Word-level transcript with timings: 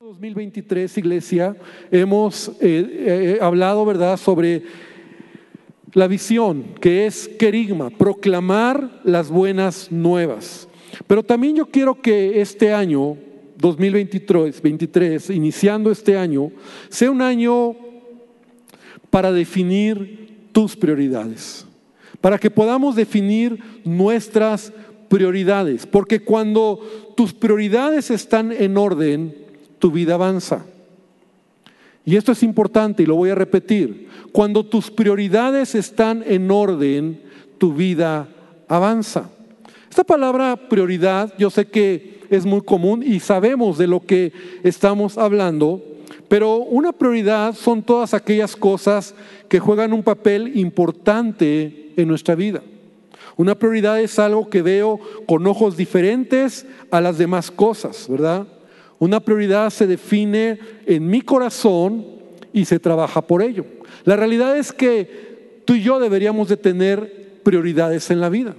2023, 0.00 0.96
iglesia, 0.98 1.56
hemos 1.90 2.50
eh, 2.60 2.60
eh, 2.60 3.38
hablado, 3.40 3.84
¿verdad?, 3.84 4.16
sobre 4.16 4.62
la 5.92 6.06
visión, 6.06 6.66
que 6.80 7.06
es 7.06 7.26
querigma, 7.26 7.90
proclamar 7.90 9.00
las 9.02 9.28
buenas 9.28 9.90
nuevas. 9.90 10.68
Pero 11.08 11.24
también 11.24 11.56
yo 11.56 11.66
quiero 11.66 12.00
que 12.00 12.40
este 12.40 12.72
año, 12.72 13.16
2023, 13.56 14.62
23, 14.62 15.30
iniciando 15.30 15.90
este 15.90 16.16
año, 16.16 16.52
sea 16.90 17.10
un 17.10 17.20
año 17.20 17.74
para 19.10 19.32
definir 19.32 20.46
tus 20.52 20.76
prioridades, 20.76 21.66
para 22.20 22.38
que 22.38 22.52
podamos 22.52 22.94
definir 22.94 23.58
nuestras 23.84 24.72
prioridades, 25.08 25.86
porque 25.86 26.20
cuando 26.20 26.78
tus 27.16 27.34
prioridades 27.34 28.12
están 28.12 28.52
en 28.52 28.76
orden, 28.76 29.47
tu 29.78 29.90
vida 29.90 30.14
avanza. 30.14 30.64
Y 32.04 32.16
esto 32.16 32.32
es 32.32 32.42
importante 32.42 33.02
y 33.02 33.06
lo 33.06 33.16
voy 33.16 33.30
a 33.30 33.34
repetir. 33.34 34.08
Cuando 34.32 34.64
tus 34.64 34.90
prioridades 34.90 35.74
están 35.74 36.24
en 36.26 36.50
orden, 36.50 37.20
tu 37.58 37.74
vida 37.74 38.28
avanza. 38.66 39.30
Esta 39.90 40.04
palabra 40.04 40.56
prioridad 40.68 41.34
yo 41.38 41.50
sé 41.50 41.66
que 41.66 42.20
es 42.30 42.46
muy 42.46 42.60
común 42.62 43.02
y 43.02 43.20
sabemos 43.20 43.78
de 43.78 43.86
lo 43.86 44.00
que 44.00 44.32
estamos 44.62 45.18
hablando, 45.18 45.82
pero 46.28 46.56
una 46.56 46.92
prioridad 46.92 47.54
son 47.54 47.82
todas 47.82 48.14
aquellas 48.14 48.54
cosas 48.56 49.14
que 49.48 49.60
juegan 49.60 49.92
un 49.92 50.02
papel 50.02 50.58
importante 50.58 51.92
en 51.96 52.08
nuestra 52.08 52.34
vida. 52.34 52.62
Una 53.36 53.54
prioridad 53.54 54.00
es 54.00 54.18
algo 54.18 54.50
que 54.50 54.62
veo 54.62 54.98
con 55.26 55.46
ojos 55.46 55.76
diferentes 55.76 56.66
a 56.90 57.00
las 57.00 57.18
demás 57.18 57.50
cosas, 57.50 58.06
¿verdad? 58.08 58.46
Una 58.98 59.20
prioridad 59.20 59.70
se 59.70 59.86
define 59.86 60.58
en 60.86 61.06
mi 61.06 61.20
corazón 61.20 62.04
y 62.52 62.64
se 62.64 62.78
trabaja 62.78 63.22
por 63.22 63.42
ello. 63.42 63.64
La 64.04 64.16
realidad 64.16 64.56
es 64.56 64.72
que 64.72 65.62
tú 65.64 65.74
y 65.74 65.82
yo 65.82 66.00
deberíamos 66.00 66.48
de 66.48 66.56
tener 66.56 67.40
prioridades 67.44 68.10
en 68.10 68.20
la 68.20 68.28
vida. 68.28 68.56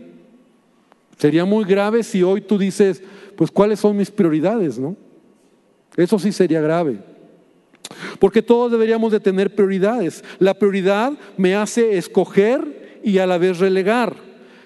Sería 1.18 1.44
muy 1.44 1.66
grave 1.66 2.04
si 2.04 2.24
hoy 2.24 2.42
tú 2.42 2.58
dices, 2.58 3.04
pues 3.36 3.52
cuáles 3.52 3.80
son 3.80 3.98
mis 3.98 4.10
prioridades, 4.10 4.80
¿no? 4.80 4.96
Eso 5.98 6.18
sí 6.18 6.32
sería 6.32 6.62
grave. 6.62 7.00
Porque 8.20 8.42
todos 8.42 8.72
deberíamos 8.72 9.12
de 9.12 9.20
tener 9.20 9.54
prioridades. 9.54 10.24
La 10.40 10.54
prioridad 10.54 11.14
me 11.36 11.56
hace 11.56 11.98
escoger 11.98 13.00
y 13.04 13.18
a 13.18 13.28
la 13.28 13.38
vez 13.38 13.60
relegar. 13.60 14.16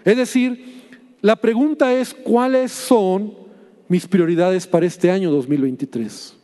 Es 0.05 0.17
decir, 0.17 0.83
la 1.21 1.35
pregunta 1.35 1.94
es 1.94 2.13
cuáles 2.13 2.71
son 2.71 3.42
mis 3.87 4.07
prioridades 4.07 4.67
para 4.67 4.85
este 4.85 5.11
año 5.11 5.31
2023. 5.31 6.35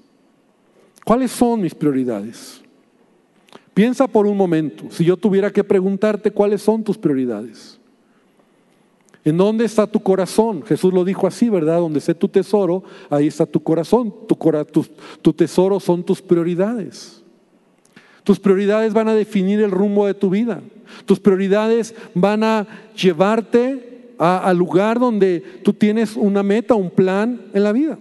¿Cuáles 1.05 1.31
son 1.31 1.61
mis 1.61 1.73
prioridades? 1.73 2.61
Piensa 3.73 4.07
por 4.07 4.27
un 4.27 4.35
momento, 4.35 4.85
si 4.89 5.05
yo 5.05 5.15
tuviera 5.15 5.51
que 5.51 5.63
preguntarte 5.63 6.31
cuáles 6.31 6.61
son 6.61 6.83
tus 6.83 6.97
prioridades. 6.97 7.79
¿En 9.23 9.37
dónde 9.37 9.65
está 9.65 9.85
tu 9.87 9.99
corazón? 9.99 10.63
Jesús 10.63 10.93
lo 10.93 11.03
dijo 11.03 11.27
así, 11.27 11.49
¿verdad? 11.49 11.79
Donde 11.79 11.99
esté 11.99 12.13
tu 12.13 12.27
tesoro, 12.27 12.83
ahí 13.09 13.27
está 13.27 13.45
tu 13.45 13.61
corazón. 13.61 14.13
Tu, 14.27 14.35
tu, 14.71 14.85
tu 15.21 15.33
tesoro 15.33 15.79
son 15.79 16.03
tus 16.03 16.21
prioridades. 16.21 17.23
Tus 18.23 18.39
prioridades 18.39 18.93
van 18.93 19.07
a 19.07 19.15
definir 19.15 19.59
el 19.61 19.71
rumbo 19.71 20.07
de 20.07 20.13
tu 20.13 20.29
vida. 20.29 20.61
Tus 21.05 21.19
prioridades 21.19 21.95
van 22.13 22.43
a 22.43 22.67
llevarte 22.95 23.88
al 24.19 24.57
lugar 24.57 24.99
donde 24.99 25.39
tú 25.63 25.73
tienes 25.73 26.15
una 26.15 26.43
meta, 26.43 26.75
un 26.75 26.89
plan 26.89 27.41
en 27.53 27.63
la 27.63 27.71
vida. 27.71 27.97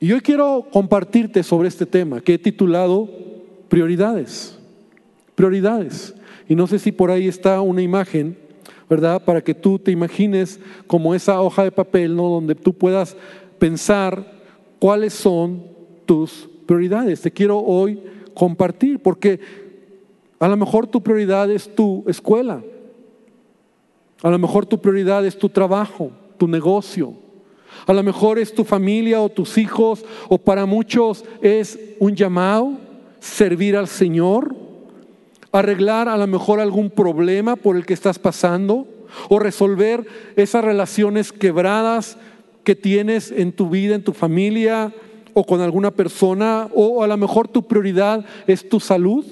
Y 0.00 0.12
hoy 0.12 0.20
quiero 0.20 0.66
compartirte 0.72 1.44
sobre 1.44 1.68
este 1.68 1.86
tema 1.86 2.20
que 2.20 2.34
he 2.34 2.38
titulado 2.38 3.08
Prioridades. 3.68 4.58
Prioridades. 5.36 6.12
Y 6.48 6.56
no 6.56 6.66
sé 6.66 6.80
si 6.80 6.90
por 6.90 7.12
ahí 7.12 7.28
está 7.28 7.60
una 7.60 7.82
imagen, 7.82 8.36
¿verdad? 8.90 9.24
Para 9.24 9.40
que 9.40 9.54
tú 9.54 9.78
te 9.78 9.92
imagines 9.92 10.58
como 10.88 11.14
esa 11.14 11.40
hoja 11.40 11.62
de 11.62 11.70
papel, 11.70 12.16
¿no? 12.16 12.28
Donde 12.28 12.56
tú 12.56 12.74
puedas 12.74 13.16
pensar 13.60 14.42
cuáles 14.80 15.14
son 15.14 15.62
tus 16.04 16.50
prioridades. 16.66 17.20
Te 17.20 17.30
quiero 17.30 17.60
hoy 17.60 18.02
compartir, 18.34 18.98
porque 18.98 19.38
a 20.40 20.48
lo 20.48 20.56
mejor 20.56 20.88
tu 20.88 21.00
prioridad 21.00 21.48
es 21.48 21.72
tu 21.72 22.02
escuela, 22.08 22.60
a 24.22 24.30
lo 24.30 24.38
mejor 24.38 24.66
tu 24.66 24.78
prioridad 24.80 25.26
es 25.26 25.36
tu 25.36 25.48
trabajo, 25.48 26.10
tu 26.38 26.46
negocio. 26.46 27.14
A 27.86 27.92
lo 27.92 28.02
mejor 28.02 28.38
es 28.38 28.54
tu 28.54 28.64
familia 28.64 29.20
o 29.20 29.28
tus 29.28 29.58
hijos, 29.58 30.04
o 30.28 30.38
para 30.38 30.66
muchos 30.66 31.24
es 31.40 31.78
un 31.98 32.14
llamado, 32.14 32.72
servir 33.18 33.76
al 33.76 33.88
Señor, 33.88 34.54
arreglar 35.50 36.08
a 36.08 36.16
lo 36.16 36.26
mejor 36.26 36.60
algún 36.60 36.90
problema 36.90 37.56
por 37.56 37.76
el 37.76 37.84
que 37.84 37.94
estás 37.94 38.18
pasando, 38.18 38.86
o 39.28 39.38
resolver 39.38 40.06
esas 40.36 40.64
relaciones 40.64 41.32
quebradas 41.32 42.16
que 42.64 42.74
tienes 42.74 43.30
en 43.30 43.52
tu 43.52 43.68
vida, 43.68 43.94
en 43.94 44.04
tu 44.04 44.12
familia, 44.12 44.94
o 45.34 45.44
con 45.44 45.60
alguna 45.60 45.90
persona, 45.90 46.68
o 46.74 47.02
a 47.02 47.06
lo 47.06 47.16
mejor 47.16 47.48
tu 47.48 47.62
prioridad 47.62 48.24
es 48.46 48.68
tu 48.68 48.78
salud, 48.78 49.24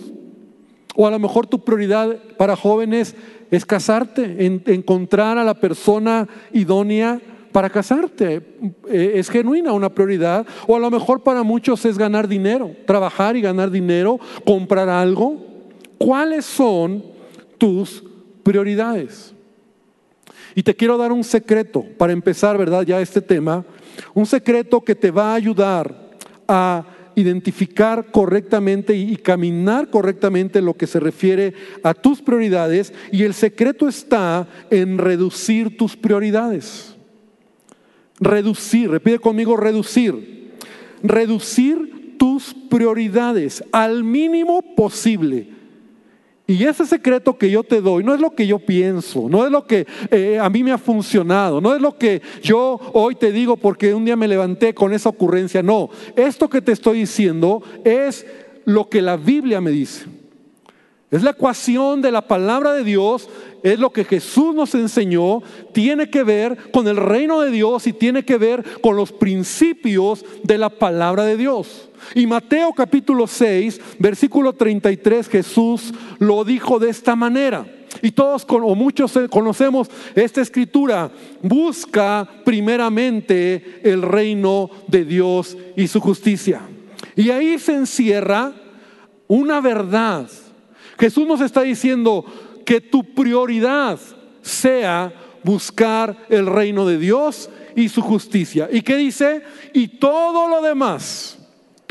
o 0.95 1.07
a 1.07 1.11
lo 1.11 1.19
mejor 1.19 1.47
tu 1.47 1.65
prioridad 1.65 2.17
para 2.37 2.57
jóvenes 2.57 3.15
es 3.51 3.65
casarte, 3.67 4.45
encontrar 4.67 5.39
a 5.39 5.45
la 5.45 5.55
persona 5.55 6.29
idónea 6.53 7.21
para 7.53 7.71
casarte. 7.71 8.43
Eh, 8.89 9.13
es 9.17 9.29
genuina 9.29 9.73
una 9.73 9.89
prioridad. 9.89 10.47
O 10.67 10.77
a 10.77 10.81
lo 10.81 10.91
mejor 10.91 11.23
para 11.23 11.43
muchos 11.43 11.85
es 11.85 11.99
ganar 11.99 12.29
dinero, 12.29 12.71
trabajar 12.87 13.37
y 13.37 13.41
ganar 13.41 13.71
dinero, 13.71 14.19
comprar 14.45 14.89
algo. 14.89 15.37
¿Cuáles 15.99 16.45
son 16.45 17.05
tus 17.59 18.03
prioridades? 18.43 19.35
Y 20.55 20.63
te 20.63 20.75
quiero 20.75 20.97
dar 20.97 21.13
un 21.13 21.25
secreto 21.25 21.85
para 21.99 22.13
empezar, 22.13 22.59
¿verdad? 22.59 22.83
Ya 22.83 23.01
este 23.01 23.21
tema. 23.21 23.65
Un 24.15 24.27
secreto 24.27 24.81
que 24.81 24.95
te 24.95 25.11
va 25.11 25.33
a 25.33 25.35
ayudar 25.35 25.95
a 26.49 26.85
identificar 27.15 28.11
correctamente 28.11 28.95
y 28.95 29.17
caminar 29.17 29.91
correctamente 29.91 30.61
lo 30.63 30.75
que 30.75 30.87
se 30.87 31.01
refiere 31.01 31.55
a 31.83 31.95
tus 31.95 32.21
prioridades 32.21 32.93
y 33.13 33.25
el 33.25 33.35
secreto 33.35 33.89
está 33.89 34.49
en 34.71 34.99
reducir 34.99 35.77
tus 35.77 35.97
prioridades. 35.97 36.97
Reducir, 38.19 38.91
repite 38.91 39.19
conmigo, 39.19 39.57
reducir. 39.57 40.51
Reducir 41.03 42.17
tus 42.19 42.55
prioridades 42.69 43.65
al 43.73 44.05
mínimo 44.05 44.63
posible. 44.77 45.60
Y 46.51 46.65
ese 46.65 46.85
secreto 46.85 47.39
que 47.39 47.49
yo 47.49 47.63
te 47.63 47.81
doy 47.81 48.03
no 48.03 48.13
es 48.13 48.21
lo 48.21 48.35
que 48.35 48.45
yo 48.45 48.59
pienso, 48.59 49.29
no 49.29 49.45
es 49.45 49.53
lo 49.53 49.69
que 49.69 49.87
eh, 50.11 50.37
a 50.37 50.51
mí 50.51 50.65
me 50.65 50.73
ha 50.73 50.79
funcionado, 50.79 51.61
no 51.61 51.77
es 51.77 51.81
lo 51.81 51.97
que 51.97 52.21
yo 52.43 52.81
hoy 52.93 53.15
te 53.15 53.31
digo 53.31 53.57
porque 53.57 53.95
un 53.95 54.05
día 54.05 54.17
me 54.17 54.27
levanté 54.27 54.75
con 54.75 54.93
esa 54.93 55.11
ocurrencia, 55.11 55.63
no, 55.63 55.91
esto 56.17 56.51
que 56.51 56.61
te 56.61 56.73
estoy 56.73 56.99
diciendo 56.99 57.63
es 57.85 58.27
lo 58.65 58.89
que 58.89 59.01
la 59.01 59.17
Biblia 59.17 59.61
me 59.61 59.71
dice. 59.71 60.07
Es 61.11 61.25
la 61.25 61.31
ecuación 61.31 62.03
de 62.03 62.13
la 62.13 62.23
palabra 62.23 62.73
de 62.73 62.85
Dios, 62.85 63.29
es 63.65 63.81
lo 63.81 63.91
que 63.91 64.05
Jesús 64.05 64.55
nos 64.55 64.75
enseñó, 64.77 65.43
tiene 65.73 66.09
que 66.09 66.23
ver 66.23 66.71
con 66.71 66.87
el 66.87 66.97
reino 66.97 67.41
de 67.41 67.51
Dios 67.51 67.89
y 67.89 67.93
tiene 67.93 68.25
que 68.25 68.39
ver 68.39 68.65
con 68.81 68.97
los 68.97 69.11
principios 69.11 70.25
de 70.45 70.57
la 70.57 70.71
palabra 70.71 71.25
de 71.25 71.37
Dios. 71.37 71.89
Y 72.15 72.27
Mateo 72.27 72.73
capítulo 72.73 73.27
6, 73.27 73.81
versículo 73.99 74.53
33, 74.53 75.29
Jesús 75.29 75.93
lo 76.19 76.45
dijo 76.45 76.79
de 76.79 76.91
esta 76.91 77.17
manera. 77.17 77.67
Y 78.03 78.13
todos 78.13 78.47
o 78.49 78.75
muchos 78.77 79.19
conocemos 79.31 79.89
esta 80.15 80.41
escritura. 80.41 81.11
Busca 81.43 82.29
primeramente 82.45 83.81
el 83.83 84.03
reino 84.03 84.71
de 84.87 85.05
Dios 85.05 85.57
y 85.77 85.89
su 85.89 86.01
justicia. 86.01 86.61
Y 87.17 87.31
ahí 87.31 87.59
se 87.59 87.75
encierra 87.75 88.53
una 89.27 89.61
verdad. 89.61 90.29
Jesús 91.01 91.27
nos 91.27 91.41
está 91.41 91.63
diciendo 91.63 92.25
que 92.65 92.81
tu 92.81 93.03
prioridad 93.03 93.99
sea 94.43 95.13
buscar 95.43 96.27
el 96.29 96.47
reino 96.47 96.87
de 96.87 96.99
Dios 96.99 97.51
y 97.75 97.89
su 97.89 98.03
justicia. 98.03 98.69
¿Y 98.71 98.83
qué 98.83 98.97
dice? 98.97 99.43
Y 99.73 99.89
todo 99.89 100.47
lo 100.47 100.63
demás 100.63 101.39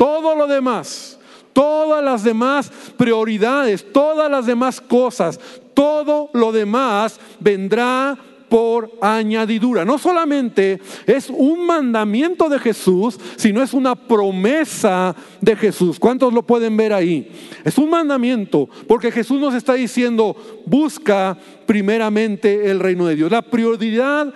todo 0.00 0.34
lo 0.34 0.46
demás, 0.46 1.18
todas 1.52 2.02
las 2.02 2.24
demás 2.24 2.72
prioridades, 2.96 3.92
todas 3.92 4.30
las 4.30 4.46
demás 4.46 4.80
cosas, 4.80 5.38
todo 5.74 6.30
lo 6.32 6.52
demás 6.52 7.20
vendrá 7.38 8.16
por 8.50 8.90
añadidura. 9.00 9.86
No 9.86 9.96
solamente 9.96 10.80
es 11.06 11.30
un 11.30 11.64
mandamiento 11.66 12.50
de 12.50 12.58
Jesús, 12.58 13.18
sino 13.36 13.62
es 13.62 13.72
una 13.72 13.94
promesa 13.94 15.14
de 15.40 15.56
Jesús. 15.56 15.98
¿Cuántos 15.98 16.34
lo 16.34 16.42
pueden 16.42 16.76
ver 16.76 16.92
ahí? 16.92 17.30
Es 17.64 17.78
un 17.78 17.88
mandamiento, 17.88 18.68
porque 18.86 19.12
Jesús 19.12 19.40
nos 19.40 19.54
está 19.54 19.74
diciendo, 19.74 20.36
busca 20.66 21.38
primeramente 21.64 22.70
el 22.70 22.80
reino 22.80 23.06
de 23.06 23.14
Dios. 23.14 23.30
La 23.30 23.42
prioridad 23.42 24.34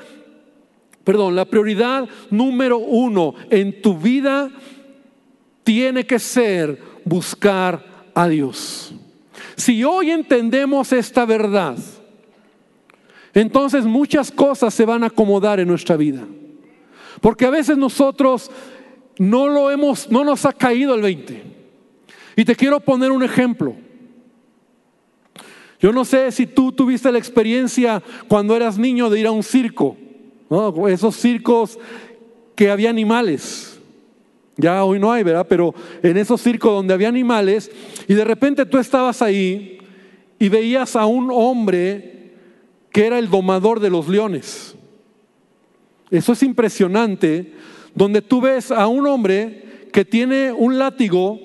perdón, 1.02 1.37
la 1.37 1.44
prioridad 1.44 2.08
número 2.31 2.78
uno 2.78 3.34
en 3.50 3.82
tu 3.82 3.99
vida 3.99 4.50
tiene 5.62 6.06
que 6.06 6.19
ser 6.19 6.81
buscar 7.05 7.84
a 8.14 8.26
Dios. 8.26 8.94
Si 9.56 9.84
hoy 9.84 10.11
entendemos 10.11 10.93
esta 10.93 11.26
verdad, 11.26 11.76
entonces 13.34 13.84
muchas 13.84 14.31
cosas 14.31 14.72
se 14.72 14.84
van 14.84 15.02
a 15.02 15.08
acomodar 15.08 15.60
en 15.60 15.69
nuestra 15.69 15.96
vida. 15.96 16.25
Porque 17.20 17.46
a 17.46 17.50
veces 17.50 17.76
nosotros 17.76 18.50
no 19.19 19.48
lo 19.48 19.70
hemos, 19.70 20.10
no 20.10 20.25
nos 20.25 20.44
ha 20.44 20.52
caído 20.52 20.94
el 20.94 21.02
20. 21.02 21.42
Y 22.36 22.44
te 22.44 22.56
quiero 22.56 22.81
poner 22.81 23.10
un 23.12 23.22
ejemplo. 23.22 23.75
Yo 25.81 25.92
no 25.92 26.04
sé 26.04 26.32
si 26.32 26.46
tú 26.46 26.72
tuviste 26.72 27.12
la 27.12 27.19
experiencia 27.19 28.02
cuando 28.28 28.56
eras 28.56 28.78
niño 28.78 29.10
de 29.10 29.20
ir 29.20 29.26
a 29.26 29.32
un 29.32 29.42
circo, 29.42 29.96
esos 30.88 31.16
circos 31.16 31.78
que 32.54 32.70
había 32.70 32.90
animales. 32.90 33.78
Ya 34.56 34.84
hoy 34.84 34.98
no 35.00 35.12
hay, 35.12 35.25
¿verdad? 35.25 35.46
Pero 35.48 35.75
en 36.02 36.16
esos 36.16 36.40
circos 36.40 36.72
donde 36.72 36.94
había 36.94 37.08
animales 37.08 37.70
y 38.06 38.14
de 38.14 38.25
repente 38.25 38.64
tú 38.64 38.78
estabas 38.78 39.20
ahí 39.20 39.78
y 40.38 40.48
veías 40.48 40.94
a 40.94 41.06
un 41.06 41.30
hombre 41.32 42.13
que 42.94 43.06
era 43.06 43.19
el 43.19 43.29
domador 43.29 43.81
de 43.81 43.91
los 43.91 44.06
leones. 44.06 44.76
Eso 46.12 46.32
es 46.32 46.44
impresionante, 46.44 47.52
donde 47.93 48.23
tú 48.23 48.41
ves 48.41 48.70
a 48.70 48.87
un 48.87 49.05
hombre 49.08 49.88
que 49.93 50.05
tiene 50.05 50.52
un 50.52 50.79
látigo 50.79 51.41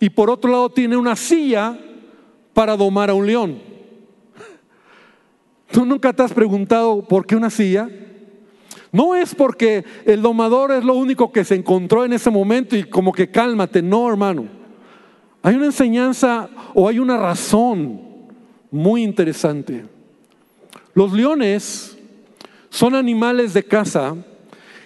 y 0.00 0.10
por 0.10 0.28
otro 0.28 0.50
lado 0.50 0.70
tiene 0.70 0.96
una 0.96 1.14
silla 1.14 1.78
para 2.52 2.76
domar 2.76 3.10
a 3.10 3.14
un 3.14 3.28
león. 3.28 3.60
¿Tú 5.70 5.86
nunca 5.86 6.12
te 6.12 6.24
has 6.24 6.32
preguntado 6.32 7.06
por 7.06 7.26
qué 7.26 7.36
una 7.36 7.50
silla? 7.50 7.88
No 8.90 9.14
es 9.14 9.36
porque 9.36 9.84
el 10.04 10.20
domador 10.20 10.72
es 10.72 10.82
lo 10.82 10.94
único 10.94 11.30
que 11.30 11.44
se 11.44 11.54
encontró 11.54 12.04
en 12.04 12.12
ese 12.12 12.28
momento 12.28 12.76
y 12.76 12.82
como 12.82 13.12
que 13.12 13.30
cálmate, 13.30 13.82
no 13.82 14.08
hermano. 14.08 14.48
Hay 15.42 15.54
una 15.54 15.66
enseñanza 15.66 16.50
o 16.74 16.88
hay 16.88 16.98
una 16.98 17.18
razón 17.18 18.00
muy 18.72 19.04
interesante. 19.04 19.91
Los 20.94 21.12
leones 21.12 21.96
son 22.70 22.94
animales 22.94 23.54
de 23.54 23.64
caza 23.64 24.14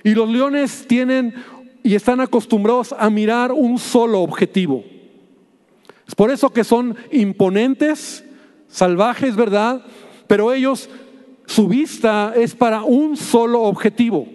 y 0.02 0.14
los 0.14 0.28
leones 0.28 0.86
tienen 0.86 1.34
y 1.82 1.94
están 1.94 2.20
acostumbrados 2.20 2.94
a 2.98 3.10
mirar 3.10 3.52
un 3.52 3.78
solo 3.78 4.20
objetivo. 4.20 4.84
Es 6.06 6.14
por 6.14 6.30
eso 6.30 6.50
que 6.50 6.64
son 6.64 6.96
imponentes, 7.10 8.24
salvajes, 8.68 9.34
¿verdad? 9.36 9.84
Pero 10.26 10.52
ellos 10.52 10.88
su 11.46 11.68
vista 11.68 12.32
es 12.36 12.54
para 12.54 12.82
un 12.82 13.16
solo 13.16 13.62
objetivo. 13.62 14.26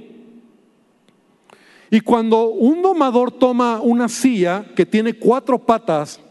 Y 1.90 2.00
cuando 2.00 2.46
un 2.46 2.82
domador 2.82 3.32
toma 3.32 3.82
una 3.82 4.08
silla 4.08 4.66
que 4.76 4.86
tiene 4.86 5.14
cuatro 5.14 5.60
patas, 5.60 6.22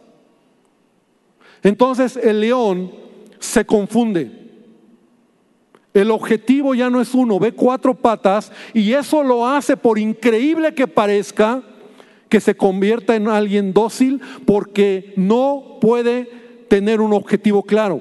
entonces 1.63 2.17
el 2.17 2.41
león 2.41 2.91
se 3.39 3.65
confunde. 3.67 4.40
El 5.93 6.11
objetivo 6.11 6.75
ya 6.75 6.89
no 6.89 7.01
es 7.01 7.15
uno, 7.15 7.39
ve 7.41 7.53
cuatro 7.53 7.95
patas 7.95 8.53
y 8.73 8.93
eso 8.93 9.25
lo 9.25 9.47
hace, 9.47 9.77
por 9.77 9.99
increíble 9.99 10.75
que 10.75 10.87
parezca, 10.87 11.63
que 12.29 12.41
se 12.41 12.57
convierta 12.57 13.17
en 13.17 13.29
alguien 13.29 13.73
dócil 13.73 14.21
porque 14.47 15.13
no 15.17 15.79
puede 15.81 16.31
tener 16.69 17.01
un 17.01 17.13
objetivo 17.13 17.65
claro. 17.65 18.01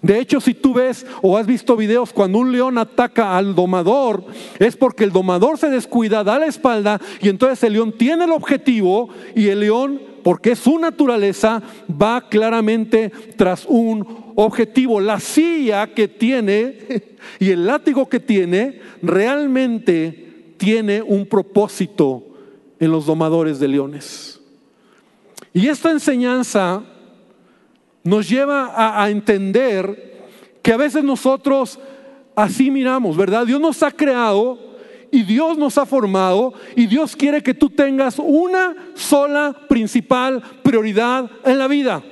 De 0.00 0.18
hecho, 0.18 0.40
si 0.40 0.54
tú 0.54 0.74
ves 0.74 1.06
o 1.22 1.36
has 1.36 1.46
visto 1.46 1.76
videos 1.76 2.12
cuando 2.12 2.38
un 2.38 2.52
león 2.52 2.78
ataca 2.78 3.36
al 3.36 3.54
domador, 3.54 4.24
es 4.58 4.76
porque 4.76 5.04
el 5.04 5.12
domador 5.12 5.58
se 5.58 5.70
descuida, 5.70 6.24
da 6.24 6.38
la 6.38 6.46
espalda 6.46 7.00
y 7.20 7.28
entonces 7.28 7.62
el 7.64 7.74
león 7.74 7.94
tiene 7.96 8.24
el 8.24 8.32
objetivo 8.32 9.08
y 9.34 9.48
el 9.48 9.60
león, 9.60 10.00
porque 10.22 10.52
es 10.52 10.60
su 10.60 10.78
naturaleza, 10.78 11.62
va 11.90 12.28
claramente 12.28 13.10
tras 13.36 13.64
un 13.66 14.21
objetivo. 14.34 15.00
La 15.00 15.20
silla 15.20 15.88
que 15.88 16.08
tiene 16.08 16.78
y 17.38 17.50
el 17.50 17.66
látigo 17.66 18.08
que 18.08 18.20
tiene 18.20 18.80
realmente 19.02 20.54
tiene 20.56 21.02
un 21.02 21.26
propósito 21.26 22.24
en 22.78 22.90
los 22.90 23.06
domadores 23.06 23.58
de 23.58 23.68
leones. 23.68 24.40
Y 25.52 25.68
esta 25.68 25.90
enseñanza 25.90 26.82
nos 28.04 28.28
lleva 28.28 29.02
a, 29.02 29.10
entender 29.10 30.20
que 30.62 30.72
a 30.72 30.76
veces 30.76 31.04
nosotros 31.04 31.78
así 32.34 32.70
miramos, 32.70 33.16
¿verdad? 33.16 33.46
Dios 33.46 33.60
nos 33.60 33.82
ha 33.82 33.90
creado 33.90 34.58
y 35.10 35.22
Dios 35.22 35.58
nos 35.58 35.76
ha 35.78 35.86
formado 35.86 36.54
y 36.74 36.86
Dios 36.86 37.14
quiere 37.14 37.42
que 37.42 37.54
tú 37.54 37.68
tengas 37.68 38.18
una 38.18 38.74
sola 38.94 39.54
principal 39.68 40.42
prioridad 40.62 41.30
en 41.44 41.58
la 41.58 41.68
vida. 41.68 42.02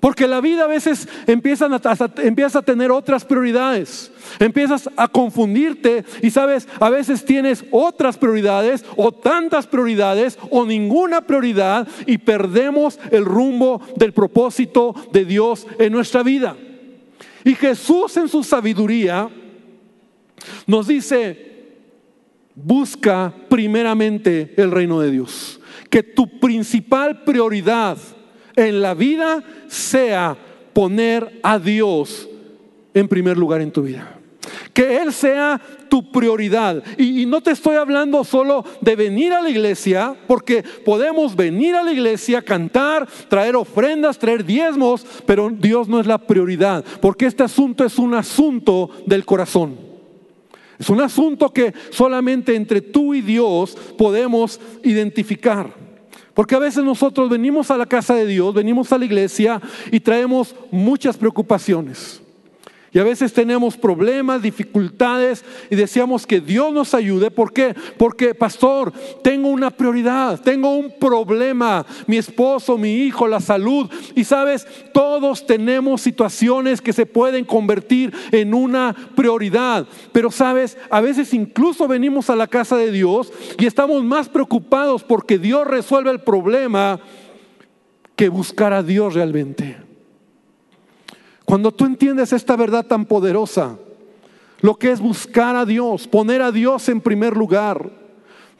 Porque 0.00 0.26
la 0.26 0.40
vida 0.40 0.64
a 0.64 0.66
veces 0.66 1.06
empiezan 1.26 1.74
a, 1.74 1.80
empiezas 2.22 2.56
a 2.56 2.62
tener 2.62 2.90
otras 2.90 3.24
prioridades. 3.24 4.10
Empiezas 4.38 4.88
a 4.96 5.08
confundirte 5.08 6.04
y 6.22 6.30
sabes, 6.30 6.66
a 6.80 6.88
veces 6.88 7.24
tienes 7.24 7.64
otras 7.70 8.16
prioridades 8.16 8.84
o 8.96 9.12
tantas 9.12 9.66
prioridades 9.66 10.38
o 10.50 10.64
ninguna 10.64 11.20
prioridad 11.20 11.86
y 12.06 12.16
perdemos 12.18 12.98
el 13.10 13.26
rumbo 13.26 13.82
del 13.96 14.14
propósito 14.14 14.94
de 15.12 15.26
Dios 15.26 15.66
en 15.78 15.92
nuestra 15.92 16.22
vida. 16.22 16.56
Y 17.44 17.54
Jesús 17.54 18.16
en 18.16 18.28
su 18.28 18.42
sabiduría 18.42 19.28
nos 20.66 20.86
dice, 20.86 21.50
busca 22.54 23.34
primeramente 23.50 24.54
el 24.56 24.70
reino 24.70 25.00
de 25.00 25.10
Dios. 25.10 25.60
Que 25.90 26.02
tu 26.02 26.38
principal 26.38 27.24
prioridad 27.24 27.98
en 28.56 28.82
la 28.82 28.94
vida 28.94 29.42
sea 29.68 30.36
poner 30.72 31.40
a 31.42 31.58
Dios 31.58 32.28
en 32.94 33.08
primer 33.08 33.36
lugar 33.36 33.60
en 33.60 33.70
tu 33.70 33.82
vida. 33.82 34.16
Que 34.72 34.96
Él 34.98 35.12
sea 35.12 35.60
tu 35.88 36.10
prioridad. 36.10 36.82
Y, 36.96 37.26
no 37.26 37.42
te 37.42 37.50
estoy 37.50 37.76
hablando 37.76 38.24
solo 38.24 38.64
de 38.80 38.96
venir 38.96 39.32
a 39.32 39.42
la 39.42 39.50
iglesia, 39.50 40.14
porque 40.26 40.64
podemos 40.84 41.36
venir 41.36 41.74
a 41.74 41.82
la 41.82 41.92
iglesia, 41.92 42.40
cantar, 42.40 43.06
traer 43.28 43.56
ofrendas, 43.56 44.18
traer 44.18 44.44
diezmos, 44.44 45.04
pero 45.26 45.50
Dios 45.50 45.88
no 45.88 46.00
es 46.00 46.06
la 46.06 46.18
prioridad, 46.18 46.84
porque 47.00 47.26
este 47.26 47.42
asunto 47.42 47.84
es 47.84 47.98
un 47.98 48.14
asunto 48.14 48.90
del 49.06 49.24
corazón. 49.24 49.90
Es 50.78 50.88
un 50.88 51.02
asunto 51.02 51.52
que 51.52 51.74
solamente 51.90 52.54
entre 52.54 52.80
tú 52.80 53.12
y 53.12 53.20
Dios 53.20 53.76
podemos 53.98 54.58
identificar. 54.82 55.89
Porque 56.40 56.54
a 56.54 56.58
veces 56.58 56.82
nosotros 56.82 57.28
venimos 57.28 57.70
a 57.70 57.76
la 57.76 57.84
casa 57.84 58.14
de 58.14 58.24
Dios, 58.24 58.54
venimos 58.54 58.90
a 58.94 58.96
la 58.96 59.04
iglesia 59.04 59.60
y 59.92 60.00
traemos 60.00 60.54
muchas 60.70 61.18
preocupaciones. 61.18 62.22
Y 62.92 62.98
a 62.98 63.04
veces 63.04 63.32
tenemos 63.32 63.76
problemas, 63.76 64.42
dificultades 64.42 65.44
y 65.70 65.76
deseamos 65.76 66.26
que 66.26 66.40
Dios 66.40 66.72
nos 66.72 66.92
ayude. 66.92 67.30
¿Por 67.30 67.52
qué? 67.52 67.74
Porque, 67.96 68.34
pastor, 68.34 68.92
tengo 69.22 69.48
una 69.48 69.70
prioridad, 69.70 70.40
tengo 70.40 70.74
un 70.74 70.90
problema, 70.98 71.86
mi 72.08 72.16
esposo, 72.16 72.76
mi 72.76 72.94
hijo, 73.04 73.28
la 73.28 73.38
salud. 73.38 73.88
Y 74.16 74.24
sabes, 74.24 74.66
todos 74.92 75.46
tenemos 75.46 76.00
situaciones 76.00 76.80
que 76.80 76.92
se 76.92 77.06
pueden 77.06 77.44
convertir 77.44 78.12
en 78.32 78.54
una 78.54 78.96
prioridad. 79.14 79.86
Pero 80.10 80.32
sabes, 80.32 80.76
a 80.90 81.00
veces 81.00 81.32
incluso 81.32 81.86
venimos 81.86 82.28
a 82.28 82.36
la 82.36 82.48
casa 82.48 82.76
de 82.76 82.90
Dios 82.90 83.32
y 83.56 83.66
estamos 83.66 84.02
más 84.02 84.28
preocupados 84.28 85.04
porque 85.04 85.38
Dios 85.38 85.64
resuelve 85.64 86.10
el 86.10 86.20
problema 86.20 86.98
que 88.16 88.28
buscar 88.28 88.72
a 88.72 88.82
Dios 88.82 89.14
realmente. 89.14 89.89
Cuando 91.50 91.72
tú 91.72 91.84
entiendes 91.84 92.32
esta 92.32 92.54
verdad 92.54 92.86
tan 92.86 93.04
poderosa, 93.04 93.76
lo 94.60 94.76
que 94.76 94.92
es 94.92 95.00
buscar 95.00 95.56
a 95.56 95.66
Dios, 95.66 96.06
poner 96.06 96.42
a 96.42 96.52
Dios 96.52 96.88
en 96.88 97.00
primer 97.00 97.36
lugar. 97.36 97.90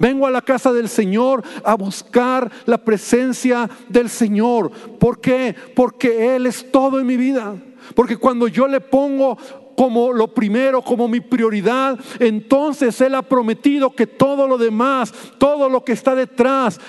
Vengo 0.01 0.27
a 0.27 0.31
la 0.33 0.43
casa 0.43 0.73
del 0.73 0.89
Señor 0.89 1.45
a 1.63 1.77
buscar 1.77 2.51
la 2.67 2.79
presencia 2.79 3.71
del 3.89 4.09
Señor. 4.09 4.73
¿Por 4.99 5.21
qué? 5.21 5.55
Porque 5.77 6.35
Él 6.35 6.47
es 6.47 6.69
todo 6.73 6.99
en 6.99 7.07
mi 7.07 7.17
vida. 7.17 7.55
Porque 7.95 8.17
cuando 8.17 8.49
yo 8.49 8.67
le 8.67 8.81
pongo 8.81 9.39
como 9.77 10.13
lo 10.13 10.35
primero, 10.35 10.83
como 10.83 11.07
mi 11.07 11.21
prioridad, 11.21 11.97
entonces 12.19 13.01
Él 13.01 13.15
ha 13.15 13.23
prometido 13.23 13.95
que 13.95 14.09
todo 14.09 14.49
lo 14.49 14.59
demás, 14.59 15.15
todo 15.39 15.69
lo 15.69 15.85
que 15.85 15.93
está 15.93 16.17
detrás, 16.17 16.81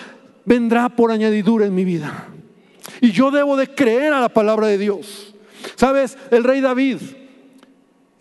vendrá 0.46 0.90
por 0.90 1.12
añadidura 1.12 1.68
en 1.68 1.76
mi 1.76 1.86
vida. 1.86 2.28
Y 3.02 3.12
yo 3.12 3.30
debo 3.30 3.56
de 3.56 3.68
creer 3.68 4.14
a 4.14 4.20
la 4.20 4.30
palabra 4.30 4.66
de 4.66 4.80
Dios. 4.80 5.32
Sabes, 5.76 6.18
el 6.32 6.44
rey 6.44 6.62
David 6.62 6.98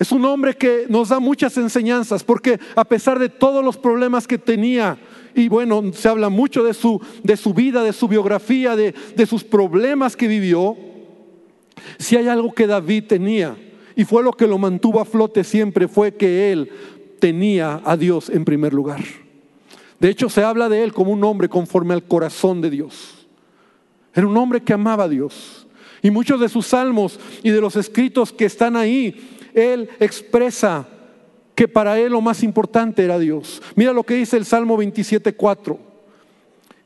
es 0.01 0.13
un 0.13 0.25
hombre 0.25 0.57
que 0.57 0.87
nos 0.89 1.11
da 1.11 1.21
muchas 1.21 1.59
enseñanzas 1.59 2.25
porque 2.25 2.59
a 2.75 2.85
pesar 2.87 3.19
de 3.19 3.29
todos 3.29 3.63
los 3.63 3.77
problemas 3.77 4.27
que 4.27 4.39
tenía, 4.39 4.99
y 5.35 5.49
bueno, 5.49 5.93
se 5.93 6.09
habla 6.09 6.31
mucho 6.31 6.65
de 6.65 6.73
su, 6.73 7.01
de 7.23 7.37
su 7.37 7.53
vida, 7.53 7.83
de 7.83 7.93
su 7.93 8.09
biografía, 8.09 8.77
de, 8.77 8.95
de 9.15 9.27
sus 9.27 9.45
problemas 9.45 10.17
que 10.17 10.27
vivió, 10.27 10.75
si 11.99 12.17
hay 12.17 12.29
algo 12.29 12.53
que 12.55 12.67
David 12.67 13.05
tenía, 13.09 13.57
y 13.95 14.05
fue 14.05 14.23
lo 14.23 14.33
que 14.33 14.47
lo 14.47 14.57
mantuvo 14.57 15.01
a 15.01 15.05
flote 15.05 15.45
siempre, 15.45 15.87
fue 15.87 16.15
que 16.15 16.51
él 16.51 16.71
tenía 17.19 17.83
a 17.85 17.97
Dios 17.99 18.31
en 18.31 18.47
primer 18.47 18.73
lugar. 18.73 19.03
De 19.99 20.09
hecho, 20.09 20.31
se 20.31 20.43
habla 20.43 20.71
de 20.71 20.83
él 20.83 20.95
como 20.95 21.13
un 21.13 21.23
hombre 21.25 21.51
conforme 21.51 21.93
al 21.93 22.05
corazón 22.05 22.63
de 22.63 22.71
Dios. 22.71 23.29
Era 24.15 24.27
un 24.27 24.37
hombre 24.39 24.63
que 24.63 24.73
amaba 24.73 25.05
a 25.05 25.09
Dios. 25.09 25.60
Y 26.03 26.11
muchos 26.11 26.41
de 26.41 26.49
sus 26.49 26.67
salmos 26.67 27.19
y 27.43 27.51
de 27.51 27.61
los 27.61 27.77
escritos 27.77 28.33
que 28.33 28.47
están 28.47 28.77
ahí, 28.77 29.29
él 29.55 29.89
expresa 29.99 30.87
que 31.55 31.69
para 31.69 31.99
él 31.99 32.13
lo 32.13 32.21
más 32.21 32.43
importante 32.43 33.05
era 33.05 33.19
Dios. 33.19 33.63
Mira 33.75 33.93
lo 33.93 34.05
que 34.05 34.15
dice 34.15 34.37
el 34.37 34.45
Salmo 34.45 34.79
27.4. 34.79 35.79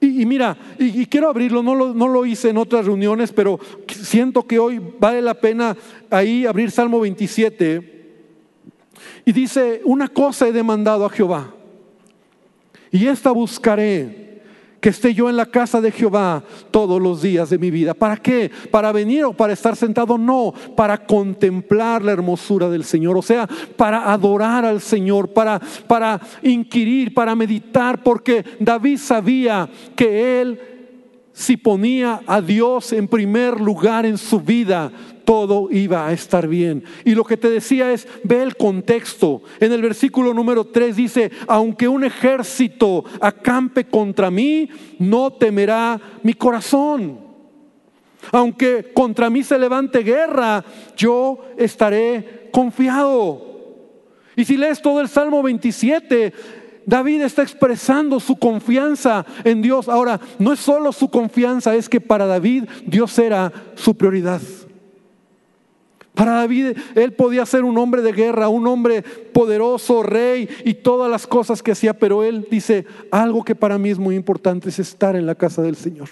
Y, 0.00 0.22
y 0.22 0.26
mira, 0.26 0.56
y, 0.78 1.06
quiero 1.06 1.28
abrirlo, 1.28 1.62
no 1.62 1.74
lo, 1.74 1.94
no 1.94 2.08
lo 2.08 2.26
hice 2.26 2.50
en 2.50 2.58
otras 2.58 2.84
reuniones, 2.84 3.32
pero 3.32 3.58
siento 3.86 4.46
que 4.46 4.58
hoy 4.58 4.80
vale 4.98 5.22
la 5.22 5.34
pena 5.34 5.76
ahí 6.10 6.44
abrir 6.44 6.70
Salmo 6.70 7.00
27. 7.00 7.94
Y 9.24 9.32
dice, 9.32 9.80
una 9.84 10.08
cosa 10.08 10.48
he 10.48 10.52
demandado 10.52 11.06
a 11.06 11.10
Jehová 11.10 11.54
y 12.94 13.08
esta 13.08 13.32
buscaré, 13.32 14.23
que 14.84 14.90
esté 14.90 15.14
yo 15.14 15.30
en 15.30 15.38
la 15.38 15.46
casa 15.46 15.80
de 15.80 15.90
Jehová 15.90 16.44
todos 16.70 17.00
los 17.00 17.22
días 17.22 17.48
de 17.48 17.56
mi 17.56 17.70
vida. 17.70 17.94
¿Para 17.94 18.18
qué? 18.18 18.50
¿Para 18.70 18.92
venir 18.92 19.24
o 19.24 19.32
para 19.32 19.54
estar 19.54 19.76
sentado? 19.76 20.18
No, 20.18 20.52
para 20.76 21.06
contemplar 21.06 22.04
la 22.04 22.12
hermosura 22.12 22.68
del 22.68 22.84
Señor, 22.84 23.16
o 23.16 23.22
sea, 23.22 23.48
para 23.78 24.12
adorar 24.12 24.66
al 24.66 24.82
Señor, 24.82 25.32
para, 25.32 25.58
para 25.86 26.20
inquirir, 26.42 27.14
para 27.14 27.34
meditar, 27.34 28.02
porque 28.02 28.44
David 28.60 28.98
sabía 28.98 29.70
que 29.96 30.42
él 30.42 30.60
si 31.32 31.56
ponía 31.56 32.20
a 32.26 32.42
Dios 32.42 32.92
en 32.92 33.08
primer 33.08 33.60
lugar 33.60 34.04
en 34.04 34.18
su 34.18 34.38
vida, 34.38 34.92
todo 35.24 35.68
iba 35.70 36.06
a 36.06 36.12
estar 36.12 36.46
bien. 36.46 36.84
Y 37.04 37.14
lo 37.14 37.24
que 37.24 37.36
te 37.36 37.50
decía 37.50 37.92
es, 37.92 38.06
ve 38.22 38.42
el 38.42 38.56
contexto. 38.56 39.42
En 39.60 39.72
el 39.72 39.82
versículo 39.82 40.34
número 40.34 40.64
3 40.64 40.96
dice, 40.96 41.30
aunque 41.46 41.88
un 41.88 42.04
ejército 42.04 43.04
acampe 43.20 43.84
contra 43.84 44.30
mí, 44.30 44.68
no 44.98 45.32
temerá 45.32 46.00
mi 46.22 46.34
corazón. 46.34 47.18
Aunque 48.32 48.92
contra 48.94 49.28
mí 49.30 49.42
se 49.42 49.58
levante 49.58 50.00
guerra, 50.00 50.64
yo 50.96 51.38
estaré 51.56 52.48
confiado. 52.52 53.54
Y 54.36 54.44
si 54.44 54.56
lees 54.56 54.80
todo 54.80 55.00
el 55.00 55.08
Salmo 55.08 55.42
27, 55.42 56.32
David 56.86 57.22
está 57.22 57.42
expresando 57.42 58.20
su 58.20 58.36
confianza 58.36 59.24
en 59.44 59.62
Dios. 59.62 59.88
Ahora, 59.88 60.20
no 60.38 60.52
es 60.52 60.60
solo 60.60 60.92
su 60.92 61.08
confianza, 61.08 61.74
es 61.74 61.88
que 61.88 62.00
para 62.00 62.26
David 62.26 62.64
Dios 62.86 63.18
era 63.18 63.52
su 63.74 63.96
prioridad. 63.96 64.40
Para 66.14 66.34
David, 66.34 66.76
él 66.94 67.12
podía 67.12 67.44
ser 67.44 67.64
un 67.64 67.76
hombre 67.76 68.00
de 68.00 68.12
guerra, 68.12 68.48
un 68.48 68.66
hombre 68.68 69.02
poderoso, 69.02 70.02
rey 70.02 70.48
y 70.64 70.74
todas 70.74 71.10
las 71.10 71.26
cosas 71.26 71.62
que 71.62 71.72
hacía, 71.72 71.94
pero 71.94 72.22
él 72.22 72.46
dice, 72.48 72.86
algo 73.10 73.44
que 73.44 73.56
para 73.56 73.78
mí 73.78 73.90
es 73.90 73.98
muy 73.98 74.14
importante 74.14 74.68
es 74.68 74.78
estar 74.78 75.16
en 75.16 75.26
la 75.26 75.34
casa 75.34 75.60
del 75.60 75.74
Señor. 75.74 76.08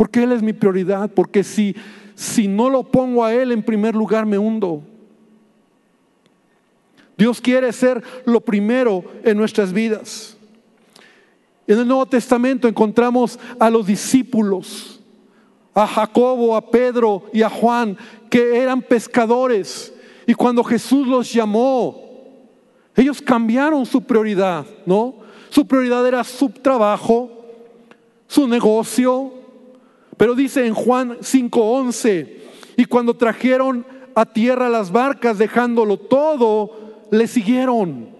Porque 0.00 0.22
Él 0.22 0.32
es 0.32 0.40
mi 0.40 0.54
prioridad, 0.54 1.10
porque 1.10 1.44
si, 1.44 1.76
si 2.14 2.48
no 2.48 2.70
lo 2.70 2.84
pongo 2.84 3.22
a 3.22 3.34
Él 3.34 3.52
en 3.52 3.62
primer 3.62 3.94
lugar 3.94 4.24
me 4.24 4.38
hundo. 4.38 4.82
Dios 7.18 7.38
quiere 7.38 7.70
ser 7.74 8.02
lo 8.24 8.40
primero 8.40 9.04
en 9.22 9.36
nuestras 9.36 9.74
vidas. 9.74 10.38
En 11.66 11.78
el 11.78 11.86
Nuevo 11.86 12.06
Testamento 12.06 12.66
encontramos 12.66 13.38
a 13.58 13.68
los 13.68 13.86
discípulos, 13.86 15.00
a 15.74 15.86
Jacobo, 15.86 16.56
a 16.56 16.70
Pedro 16.70 17.24
y 17.34 17.42
a 17.42 17.50
Juan, 17.50 17.98
que 18.30 18.56
eran 18.62 18.80
pescadores. 18.80 19.92
Y 20.26 20.34
cuando 20.34 20.62
Jesús 20.62 21.06
los 21.06 21.32
llamó, 21.32 22.00
ellos 22.96 23.20
cambiaron 23.20 23.84
su 23.84 24.02
prioridad, 24.02 24.64
¿no? 24.86 25.16
Su 25.50 25.66
prioridad 25.66 26.06
era 26.06 26.22
su 26.22 26.48
trabajo, 26.48 27.30
su 28.28 28.46
negocio. 28.46 29.32
Pero 30.16 30.34
dice 30.34 30.66
en 30.66 30.74
Juan 30.74 31.18
5:11, 31.20 32.38
y 32.76 32.84
cuando 32.84 33.14
trajeron 33.14 33.84
a 34.14 34.24
tierra 34.24 34.68
las 34.68 34.92
barcas, 34.92 35.38
dejándolo 35.38 35.98
todo, 35.98 37.06
le 37.10 37.26
siguieron. 37.26 38.10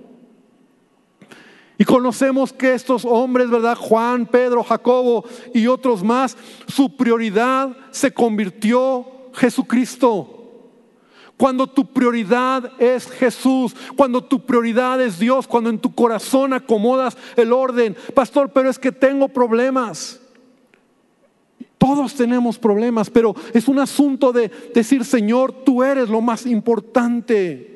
Y 1.79 1.85
conocemos 1.85 2.53
que 2.53 2.75
estos 2.75 3.05
hombres, 3.05 3.49
¿verdad? 3.49 3.77
Juan, 3.77 4.27
Pedro, 4.27 4.63
Jacobo 4.63 5.25
y 5.55 5.67
otros 5.67 6.03
más, 6.03 6.37
su 6.67 6.95
prioridad 6.97 7.75
se 7.91 8.13
convirtió 8.13 9.20
Jesucristo. 9.35 10.37
Cuando 11.37 11.67
tu 11.67 11.87
prioridad 11.87 12.71
es 12.79 13.11
Jesús, 13.11 13.75
cuando 13.97 14.23
tu 14.23 14.45
prioridad 14.45 15.01
es 15.01 15.19
Dios, 15.19 15.47
cuando 15.47 15.71
en 15.71 15.79
tu 15.79 15.95
corazón 15.95 16.53
acomodas 16.53 17.17
el 17.37 17.53
orden, 17.53 17.97
pastor, 18.15 18.53
pero 18.53 18.69
es 18.69 18.79
que 18.79 18.93
tengo 18.93 19.27
problemas. 19.29 20.21
Todos 21.79 22.15
tenemos 22.15 22.59
problemas, 22.59 23.09
pero 23.09 23.35
es 23.55 23.67
un 23.67 23.79
asunto 23.79 24.33
de 24.33 24.51
decir, 24.75 25.03
Señor, 25.03 25.65
tú 25.65 25.83
eres 25.83 26.11
lo 26.11 26.21
más 26.21 26.45
importante. 26.45 27.71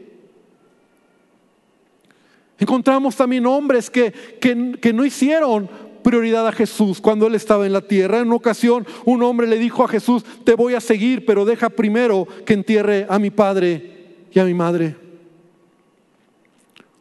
Encontramos 2.58 3.16
también 3.16 3.46
hombres 3.46 3.90
que, 3.90 4.12
que, 4.40 4.92
no 4.92 5.04
hicieron 5.04 5.68
prioridad 6.04 6.46
a 6.46 6.52
Jesús 6.52 7.00
cuando 7.00 7.26
él 7.26 7.34
estaba 7.34 7.66
en 7.66 7.72
la 7.72 7.80
tierra. 7.80 8.20
En 8.20 8.28
una 8.28 8.36
ocasión 8.36 8.86
un 9.04 9.24
hombre 9.24 9.48
le 9.48 9.58
dijo 9.58 9.82
a 9.82 9.88
Jesús, 9.88 10.24
te 10.44 10.54
voy 10.54 10.74
a 10.74 10.80
seguir, 10.80 11.26
pero 11.26 11.44
deja 11.44 11.70
primero 11.70 12.28
que 12.46 12.54
entierre 12.54 13.06
a 13.08 13.18
mi 13.18 13.30
padre 13.30 14.26
y 14.32 14.38
a 14.38 14.44
mi 14.44 14.54
madre. 14.54 14.94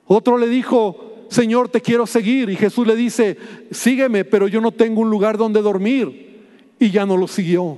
Otro 0.08 0.40
le 0.40 0.48
dijo, 0.48 1.28
Señor, 1.30 1.70
te 1.70 1.82
quiero 1.82 2.08
seguir. 2.08 2.50
Y 2.50 2.56
Jesús 2.56 2.88
le 2.88 2.96
dice, 2.96 3.38
sígueme, 3.70 4.26
pero 4.26 4.48
yo 4.48 4.62
no 4.62 4.72
tengo 4.72 5.02
un 5.02 5.10
lugar 5.10 5.38
donde 5.38 5.62
dormir. 5.62 6.42
Y 6.80 6.90
ya 6.90 7.06
no 7.06 7.16
lo 7.18 7.28
siguió. 7.28 7.78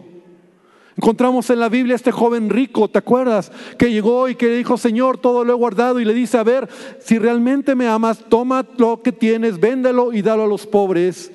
Encontramos 0.97 1.49
en 1.49 1.59
la 1.59 1.67
Biblia 1.67 1.95
este 1.95 2.11
joven 2.11 2.49
rico, 2.49 2.87
¿te 2.87 2.99
acuerdas? 2.99 3.51
Que 3.77 3.91
llegó 3.91 4.29
y 4.29 4.35
que 4.35 4.47
dijo, 4.47 4.77
Señor, 4.77 5.17
todo 5.17 5.43
lo 5.43 5.51
he 5.51 5.55
guardado 5.55 5.99
y 5.99 6.05
le 6.05 6.13
dice, 6.13 6.37
a 6.37 6.43
ver, 6.43 6.69
si 6.99 7.19
realmente 7.19 7.75
me 7.75 7.87
amas, 7.87 8.23
toma 8.29 8.65
lo 8.77 9.01
que 9.01 9.11
tienes, 9.11 9.59
véndelo 9.59 10.13
y 10.13 10.21
dalo 10.21 10.43
a 10.43 10.47
los 10.47 10.65
pobres. 10.65 11.31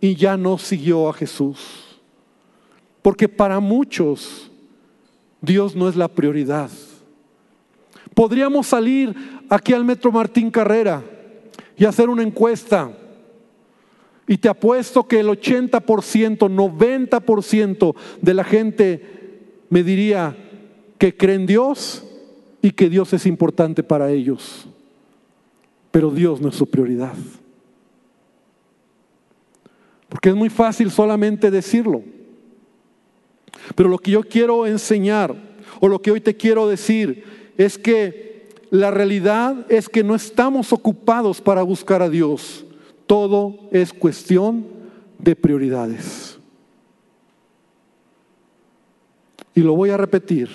Y 0.00 0.14
ya 0.14 0.36
no 0.36 0.56
siguió 0.56 1.08
a 1.08 1.12
Jesús. 1.12 2.00
Porque 3.02 3.28
para 3.28 3.58
muchos 3.58 4.50
Dios 5.40 5.74
no 5.74 5.88
es 5.88 5.96
la 5.96 6.08
prioridad. 6.08 6.70
Podríamos 8.14 8.68
salir 8.68 9.14
aquí 9.48 9.72
al 9.72 9.84
Metro 9.84 10.12
Martín 10.12 10.50
Carrera 10.50 11.02
y 11.76 11.84
hacer 11.84 12.08
una 12.08 12.22
encuesta 12.22 12.92
y 14.32 14.38
te 14.38 14.48
apuesto 14.48 15.06
que 15.06 15.20
el 15.20 15.28
80%, 15.28 16.48
90% 16.48 17.94
de 18.22 18.32
la 18.32 18.44
gente 18.44 19.02
me 19.68 19.82
diría 19.82 20.34
que 20.96 21.14
creen 21.14 21.42
en 21.42 21.46
Dios 21.48 22.02
y 22.62 22.70
que 22.70 22.88
Dios 22.88 23.12
es 23.12 23.26
importante 23.26 23.82
para 23.82 24.10
ellos. 24.10 24.66
Pero 25.90 26.10
Dios 26.10 26.40
no 26.40 26.48
es 26.48 26.56
su 26.56 26.66
prioridad. 26.66 27.12
Porque 30.08 30.30
es 30.30 30.34
muy 30.34 30.48
fácil 30.48 30.90
solamente 30.90 31.50
decirlo. 31.50 32.02
Pero 33.74 33.90
lo 33.90 33.98
que 33.98 34.12
yo 34.12 34.22
quiero 34.22 34.66
enseñar, 34.66 35.36
o 35.78 35.88
lo 35.88 36.00
que 36.00 36.10
hoy 36.10 36.22
te 36.22 36.38
quiero 36.38 36.66
decir, 36.66 37.52
es 37.58 37.76
que 37.76 38.48
la 38.70 38.90
realidad 38.90 39.66
es 39.68 39.90
que 39.90 40.02
no 40.02 40.14
estamos 40.14 40.72
ocupados 40.72 41.42
para 41.42 41.62
buscar 41.62 42.00
a 42.00 42.08
Dios. 42.08 42.64
Todo 43.12 43.58
es 43.70 43.92
cuestión 43.92 44.64
de 45.18 45.36
prioridades. 45.36 46.38
Y 49.54 49.60
lo 49.60 49.74
voy 49.74 49.90
a 49.90 49.98
repetir. 49.98 50.48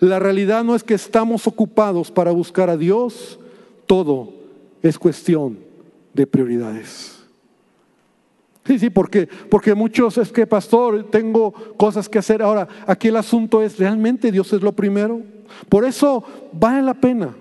La 0.00 0.18
realidad 0.18 0.64
no 0.64 0.74
es 0.74 0.82
que 0.82 0.94
estamos 0.94 1.46
ocupados 1.46 2.10
para 2.10 2.32
buscar 2.32 2.68
a 2.70 2.76
Dios, 2.76 3.38
todo 3.86 4.34
es 4.82 4.98
cuestión 4.98 5.60
de 6.12 6.26
prioridades. 6.26 7.22
Sí, 8.64 8.80
sí, 8.80 8.90
porque, 8.90 9.28
porque 9.48 9.72
muchos 9.76 10.18
es 10.18 10.32
que, 10.32 10.44
pastor, 10.44 11.08
tengo 11.08 11.52
cosas 11.76 12.08
que 12.08 12.18
hacer. 12.18 12.42
Ahora, 12.42 12.66
aquí 12.84 13.06
el 13.06 13.16
asunto 13.16 13.62
es, 13.62 13.78
¿realmente 13.78 14.32
Dios 14.32 14.52
es 14.52 14.60
lo 14.60 14.72
primero? 14.72 15.22
Por 15.68 15.84
eso 15.84 16.24
vale 16.52 16.82
la 16.82 16.94
pena. 16.94 17.32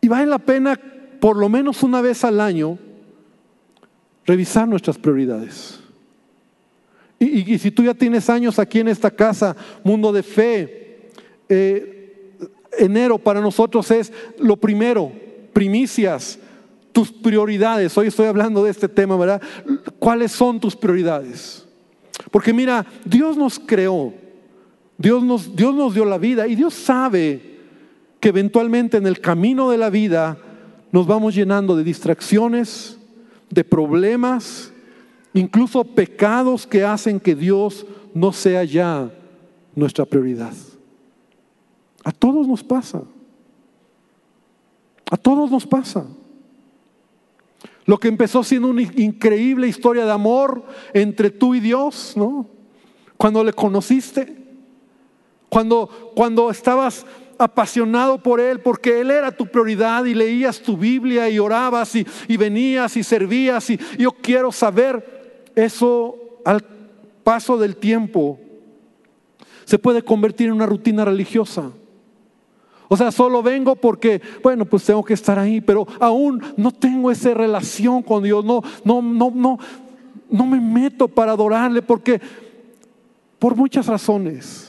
Y 0.00 0.08
vale 0.08 0.26
la 0.26 0.40
pena 0.40 0.76
por 1.24 1.38
lo 1.38 1.48
menos 1.48 1.82
una 1.82 2.02
vez 2.02 2.22
al 2.22 2.38
año 2.38 2.78
revisar 4.26 4.68
nuestras 4.68 4.98
prioridades. 4.98 5.80
Y, 7.18 7.58
si 7.58 7.70
tú 7.70 7.82
ya 7.82 7.94
tienes 7.94 8.28
años 8.28 8.58
aquí 8.58 8.80
en 8.80 8.88
esta 8.88 9.10
casa, 9.10 9.56
mundo 9.84 10.12
de 10.12 10.22
fe, 10.22 11.08
eh, 11.48 12.36
enero 12.76 13.16
para 13.16 13.40
nosotros 13.40 13.90
es 13.90 14.12
lo 14.38 14.58
primero, 14.58 15.10
primicias, 15.54 16.38
tus 16.92 17.10
prioridades. 17.10 17.96
Hoy 17.96 18.08
estoy 18.08 18.26
hablando 18.26 18.62
de 18.62 18.70
este 18.70 18.86
tema, 18.86 19.16
¿verdad? 19.16 19.40
¿Cuáles 19.98 20.30
son 20.30 20.60
tus 20.60 20.76
prioridades? 20.76 21.66
Porque 22.30 22.52
mira, 22.52 22.84
Dios 23.02 23.38
nos 23.38 23.58
creó, 23.58 24.12
Dios 24.98 25.22
nos, 25.22 25.56
Dios 25.56 25.74
nos 25.74 25.94
dio 25.94 26.04
la 26.04 26.18
vida 26.18 26.46
y 26.46 26.54
Dios 26.54 26.74
sabe 26.74 27.60
que 28.20 28.28
eventualmente 28.28 28.98
en 28.98 29.06
el 29.06 29.22
camino 29.22 29.70
de 29.70 29.78
la 29.78 29.88
vida 29.88 30.36
nos 30.94 31.08
vamos 31.08 31.34
llenando 31.34 31.74
de 31.74 31.82
distracciones, 31.82 32.96
de 33.50 33.64
problemas, 33.64 34.72
incluso 35.32 35.82
pecados 35.82 36.68
que 36.68 36.84
hacen 36.84 37.18
que 37.18 37.34
Dios 37.34 37.84
no 38.14 38.32
sea 38.32 38.62
ya 38.62 39.12
nuestra 39.74 40.04
prioridad. 40.04 40.52
A 42.04 42.12
todos 42.12 42.46
nos 42.46 42.62
pasa. 42.62 43.02
A 45.10 45.16
todos 45.16 45.50
nos 45.50 45.66
pasa. 45.66 46.06
Lo 47.86 47.98
que 47.98 48.06
empezó 48.06 48.44
siendo 48.44 48.68
una 48.68 48.82
increíble 48.82 49.66
historia 49.66 50.04
de 50.04 50.12
amor 50.12 50.64
entre 50.92 51.30
tú 51.30 51.56
y 51.56 51.60
Dios, 51.60 52.12
¿no? 52.14 52.46
Cuando 53.16 53.42
le 53.42 53.52
conociste, 53.52 54.32
cuando, 55.48 56.12
cuando 56.14 56.52
estabas 56.52 57.04
apasionado 57.38 58.18
por 58.18 58.40
Él, 58.40 58.60
porque 58.60 59.00
Él 59.00 59.10
era 59.10 59.30
tu 59.30 59.46
prioridad 59.46 60.04
y 60.04 60.14
leías 60.14 60.60
tu 60.60 60.76
Biblia 60.76 61.28
y 61.28 61.38
orabas 61.38 61.94
y, 61.94 62.06
y 62.28 62.36
venías 62.36 62.96
y 62.96 63.02
servías 63.02 63.70
y 63.70 63.78
yo 63.98 64.12
quiero 64.12 64.52
saber, 64.52 65.52
eso 65.54 66.16
al 66.44 66.64
paso 67.22 67.56
del 67.56 67.76
tiempo 67.76 68.38
se 69.64 69.78
puede 69.78 70.02
convertir 70.02 70.48
en 70.48 70.54
una 70.54 70.66
rutina 70.66 71.04
religiosa. 71.04 71.70
O 72.88 72.96
sea, 72.96 73.10
solo 73.10 73.42
vengo 73.42 73.76
porque, 73.76 74.20
bueno, 74.42 74.66
pues 74.66 74.84
tengo 74.84 75.02
que 75.02 75.14
estar 75.14 75.38
ahí, 75.38 75.60
pero 75.60 75.86
aún 76.00 76.42
no 76.56 76.70
tengo 76.70 77.10
esa 77.10 77.32
relación 77.32 78.02
con 78.02 78.22
Dios, 78.22 78.44
no, 78.44 78.62
no, 78.84 79.00
no, 79.00 79.32
no, 79.34 79.58
no 80.28 80.46
me 80.46 80.60
meto 80.60 81.08
para 81.08 81.32
adorarle 81.32 81.80
porque 81.82 82.20
por 83.38 83.56
muchas 83.56 83.86
razones. 83.86 84.63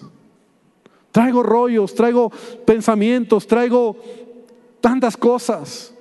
Traigo 1.15 1.43
rollos, 1.43 1.95
traigo 1.95 2.29
pensamientos, 2.65 3.47
traigo 3.47 3.95
tantas 4.81 5.15
cosas. 5.15 5.93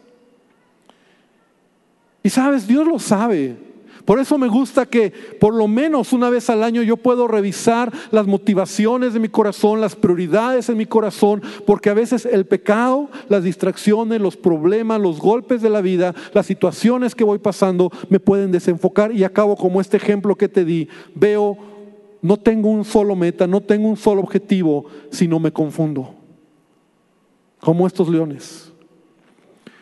Y 2.21 2.31
sabes, 2.31 2.67
Dios 2.67 2.85
lo 2.85 2.99
sabe. 2.99 3.57
Por 4.05 4.19
eso 4.19 4.39
me 4.39 4.49
gusta 4.49 4.87
que 4.87 5.13
por 5.39 5.55
lo 5.55 5.69
menos 5.69 6.13
una 6.13 6.31
vez 6.31 6.51
al 6.51 6.65
año 6.65 6.83
yo 6.83 6.97
puedo 6.97 7.29
revisar 7.29 7.93
las 8.11 8.27
motivaciones 8.27 9.15
de 9.15 9.21
mi 9.21 9.29
corazón, 9.29 9.81
las 9.81 9.95
prioridades 9.95 10.69
en 10.69 10.79
mi 10.79 10.87
corazón, 10.87 11.45
porque 11.65 11.91
a 11.91 11.95
veces 11.95 12.27
el 12.27 12.45
pecado, 12.45 13.09
las 13.29 13.45
distracciones, 13.45 14.21
los 14.21 14.37
problemas, 14.37 15.01
los 15.01 15.21
golpes 15.21 15.63
de 15.63 15.71
la 15.71 15.81
vida, 15.81 16.13
las 16.33 16.47
situaciones 16.47 17.15
que 17.15 17.23
voy 17.23 17.39
pasando 17.39 17.93
me 18.09 18.19
pueden 18.19 18.51
desenfocar 18.51 19.13
y 19.13 19.23
acabo 19.23 19.55
como 19.55 19.81
este 19.81 19.97
ejemplo 19.97 20.35
que 20.35 20.49
te 20.49 20.65
di, 20.65 20.89
veo, 21.15 21.57
no 22.25 22.39
tengo 22.39 22.71
un 22.71 22.87
solo 22.87 23.15
meta, 23.15 23.47
no 23.47 23.61
tengo 23.61 23.87
un 23.87 23.99
solo 23.99 24.23
objetivo, 24.23 24.87
sino 25.11 25.39
me 25.39 25.53
confundo, 25.53 26.15
como 27.61 27.87
estos 27.87 28.09
leones. 28.09 28.73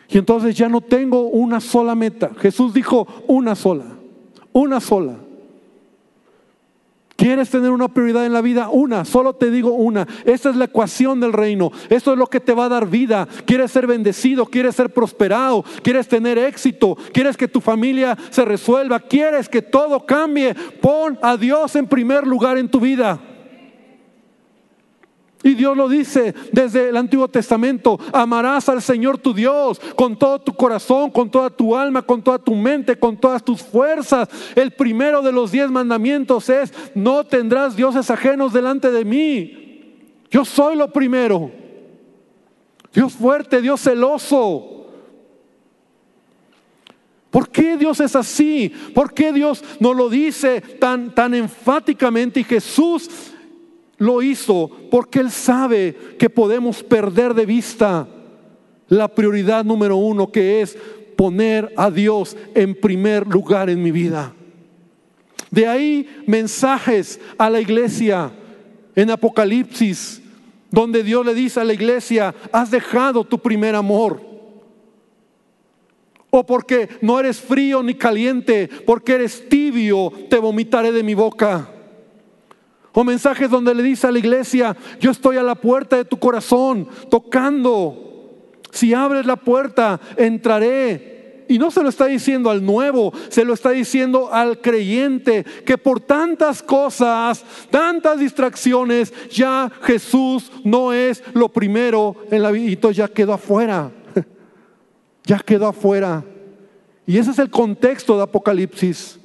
Y 0.09 0.17
entonces 0.17 0.53
ya 0.53 0.67
no 0.67 0.81
tengo 0.81 1.21
una 1.29 1.61
sola 1.61 1.95
meta. 1.95 2.31
Jesús 2.37 2.73
dijo 2.73 3.07
una 3.27 3.55
sola. 3.55 3.85
Una 4.51 4.81
sola. 4.81 5.22
¿Quieres 7.23 7.49
tener 7.49 7.71
una 7.71 7.87
prioridad 7.87 8.25
en 8.25 8.33
la 8.33 8.41
vida? 8.41 8.67
Una, 8.69 9.05
solo 9.05 9.33
te 9.33 9.49
digo 9.49 9.71
una. 9.71 10.05
Esta 10.25 10.49
es 10.49 10.57
la 10.57 10.65
ecuación 10.65 11.21
del 11.21 11.31
reino. 11.31 11.71
Esto 11.89 12.11
es 12.11 12.17
lo 12.17 12.27
que 12.27 12.41
te 12.41 12.53
va 12.53 12.65
a 12.65 12.69
dar 12.69 12.85
vida. 12.85 13.29
Quieres 13.45 13.71
ser 13.71 13.87
bendecido, 13.87 14.45
quieres 14.45 14.75
ser 14.75 14.89
prosperado, 14.89 15.63
quieres 15.83 16.09
tener 16.09 16.37
éxito, 16.37 16.97
quieres 17.13 17.37
que 17.37 17.47
tu 17.47 17.61
familia 17.61 18.17
se 18.29 18.43
resuelva, 18.43 18.99
quieres 18.99 19.47
que 19.47 19.61
todo 19.61 20.05
cambie. 20.05 20.53
Pon 20.81 21.17
a 21.21 21.37
Dios 21.37 21.77
en 21.77 21.87
primer 21.87 22.27
lugar 22.27 22.57
en 22.57 22.67
tu 22.67 22.81
vida. 22.81 23.17
Y 25.43 25.55
Dios 25.55 25.75
lo 25.75 25.89
dice 25.89 26.33
desde 26.53 26.87
el 26.87 26.95
Antiguo 26.95 27.27
Testamento, 27.27 27.99
amarás 28.13 28.69
al 28.69 28.81
Señor 28.81 29.17
tu 29.17 29.33
Dios 29.33 29.79
con 29.95 30.17
todo 30.17 30.39
tu 30.39 30.53
corazón, 30.53 31.11
con 31.11 31.29
toda 31.29 31.49
tu 31.49 31.75
alma, 31.75 32.01
con 32.01 32.21
toda 32.21 32.39
tu 32.39 32.55
mente, 32.55 32.97
con 32.97 33.17
todas 33.17 33.43
tus 33.43 33.61
fuerzas. 33.61 34.29
El 34.55 34.71
primero 34.71 35.21
de 35.21 35.33
los 35.33 35.51
diez 35.51 35.69
mandamientos 35.69 36.47
es, 36.47 36.73
no 36.95 37.25
tendrás 37.25 37.75
dioses 37.75 38.09
ajenos 38.09 38.53
delante 38.53 38.89
de 38.89 39.03
mí. 39.03 39.99
Yo 40.31 40.45
soy 40.45 40.77
lo 40.77 40.91
primero. 40.91 41.51
Dios 42.93 43.11
fuerte, 43.13 43.61
Dios 43.61 43.81
celoso. 43.81 44.69
¿Por 47.29 47.49
qué 47.49 47.77
Dios 47.77 47.99
es 47.99 48.15
así? 48.15 48.71
¿Por 48.93 49.13
qué 49.13 49.33
Dios 49.33 49.63
nos 49.79 49.95
lo 49.95 50.07
dice 50.07 50.61
tan, 50.61 51.13
tan 51.13 51.33
enfáticamente? 51.33 52.39
Y 52.39 52.43
Jesús 52.43 53.09
lo 54.03 54.21
hizo 54.21 54.69
porque 54.91 55.19
Él 55.19 55.31
sabe 55.31 55.95
que 56.19 56.29
podemos 56.29 56.83
perder 56.83 57.33
de 57.33 57.45
vista 57.45 58.05
la 58.89 59.07
prioridad 59.07 59.63
número 59.63 59.95
uno, 59.95 60.29
que 60.29 60.61
es 60.61 60.77
poner 61.15 61.73
a 61.77 61.89
Dios 61.89 62.35
en 62.53 62.75
primer 62.75 63.25
lugar 63.25 63.69
en 63.69 63.81
mi 63.81 63.91
vida. 63.91 64.33
De 65.51 65.67
ahí 65.67 66.07
mensajes 66.27 67.19
a 67.37 67.49
la 67.49 67.61
iglesia 67.61 68.31
en 68.93 69.09
Apocalipsis, 69.09 70.21
donde 70.69 71.01
Dios 71.01 71.25
le 71.25 71.33
dice 71.33 71.61
a 71.61 71.63
la 71.63 71.73
iglesia, 71.73 72.35
has 72.51 72.71
dejado 72.71 73.23
tu 73.23 73.39
primer 73.39 73.73
amor. 73.73 74.21
O 76.29 76.45
porque 76.45 76.89
no 77.01 77.19
eres 77.21 77.39
frío 77.39 77.81
ni 77.81 77.93
caliente, 77.93 78.69
porque 78.85 79.13
eres 79.13 79.47
tibio, 79.47 80.11
te 80.29 80.39
vomitaré 80.39 80.91
de 80.91 81.03
mi 81.03 81.13
boca. 81.13 81.72
O 82.93 83.03
mensajes 83.03 83.49
donde 83.49 83.73
le 83.73 83.81
dice 83.81 84.07
a 84.07 84.11
la 84.11 84.19
iglesia, 84.19 84.77
yo 84.99 85.11
estoy 85.11 85.37
a 85.37 85.43
la 85.43 85.55
puerta 85.55 85.97
de 85.97 86.05
tu 86.05 86.17
corazón, 86.17 86.87
tocando. 87.09 88.11
Si 88.71 88.93
abres 88.93 89.25
la 89.25 89.35
puerta, 89.35 89.99
entraré. 90.15 91.45
Y 91.47 91.57
no 91.57 91.71
se 91.71 91.83
lo 91.83 91.89
está 91.89 92.05
diciendo 92.05 92.49
al 92.49 92.63
nuevo, 92.63 93.11
se 93.29 93.43
lo 93.43 93.53
está 93.53 93.71
diciendo 93.71 94.31
al 94.31 94.61
creyente 94.61 95.43
que 95.65 95.77
por 95.77 95.99
tantas 95.99 96.63
cosas, 96.63 97.43
tantas 97.69 98.19
distracciones, 98.19 99.13
ya 99.29 99.71
Jesús 99.81 100.51
no 100.63 100.93
es 100.93 101.23
lo 101.33 101.49
primero 101.49 102.15
en 102.31 102.43
la 102.43 102.51
vida. 102.51 102.71
Y 102.71 102.93
ya 102.93 103.07
quedó 103.07 103.33
afuera. 103.33 103.91
Ya 105.25 105.39
quedó 105.39 105.67
afuera. 105.67 106.21
Y 107.07 107.17
ese 107.17 107.31
es 107.31 107.39
el 107.39 107.49
contexto 107.49 108.17
de 108.17 108.23
Apocalipsis. 108.23 109.17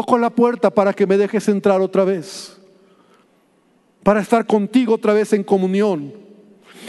Toco 0.00 0.16
la 0.16 0.30
puerta 0.30 0.70
para 0.70 0.94
que 0.94 1.06
me 1.06 1.18
dejes 1.18 1.46
entrar 1.50 1.78
otra 1.82 2.04
vez, 2.04 2.58
para 4.02 4.20
estar 4.20 4.46
contigo 4.46 4.94
otra 4.94 5.12
vez 5.12 5.34
en 5.34 5.44
comunión. 5.44 6.14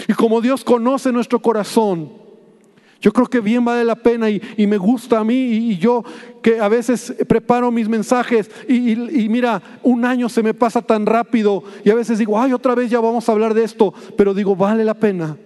Y 0.08 0.14
como 0.14 0.40
Dios 0.40 0.64
conoce 0.64 1.12
nuestro 1.12 1.42
corazón, 1.42 2.10
yo 3.02 3.12
creo 3.12 3.28
que 3.28 3.42
bien 3.42 3.66
vale 3.66 3.84
la 3.84 3.98
pena 3.98 4.30
y, 4.30 4.66
me 4.66 4.78
gusta 4.78 5.20
a 5.20 5.26
mí 5.26 5.36
y, 5.36 5.78
yo 5.78 6.06
que 6.42 6.62
a 6.62 6.70
veces 6.70 7.14
preparo 7.28 7.70
mis 7.70 7.90
mensajes 7.90 8.50
y, 8.66 8.94
y, 8.94 9.28
mira, 9.28 9.62
un 9.84 10.06
año 10.06 10.30
se 10.30 10.42
me 10.42 10.54
pasa 10.54 10.82
tan 10.82 11.06
rápido 11.06 11.66
y 11.84 11.90
a 11.90 11.96
veces 11.96 12.18
digo, 12.18 12.40
ay, 12.40 12.54
otra 12.54 12.76
vez 12.76 12.90
ya 12.90 13.02
vamos 13.02 13.28
a 13.28 13.34
hablar 13.34 13.54
de 13.54 13.66
esto, 13.66 13.94
pero 14.16 14.34
digo, 14.34 14.56
vale 14.56 14.86
la 14.86 14.94
pena 14.94 15.38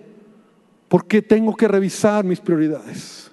porque 0.88 1.24
tengo 1.24 1.56
que 1.56 1.68
revisar 1.68 2.24
mis 2.26 2.40
prioridades. 2.40 3.32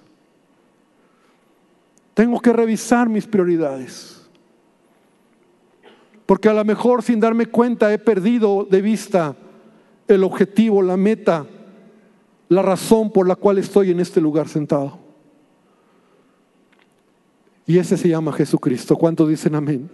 Tengo 2.15 2.39
que 2.39 2.51
revisar 2.51 3.07
mis 3.07 3.27
prioridades. 3.27 4.12
Porque 6.33 6.49
a 6.49 6.53
lo 6.55 6.65
mejor 6.65 7.03
sin 7.03 7.19
darme 7.19 7.45
cuenta 7.45 7.93
he 7.93 7.99
perdido 7.99 8.65
de 8.67 8.81
vista 8.81 9.35
el 10.07 10.23
objetivo, 10.23 10.81
la 10.81 10.97
meta, 10.97 11.45
la 12.49 12.63
razón 12.63 13.11
por 13.11 13.27
la 13.27 13.35
cual 13.35 13.59
estoy 13.59 13.91
en 13.91 13.99
este 13.99 14.19
lugar 14.19 14.49
sentado. 14.49 14.97
Y 17.67 17.77
ese 17.77 17.97
se 17.97 18.09
llama 18.09 18.33
Jesucristo. 18.33 18.95
¿Cuántos 18.95 19.29
dicen 19.29 19.53
amén? 19.53 19.91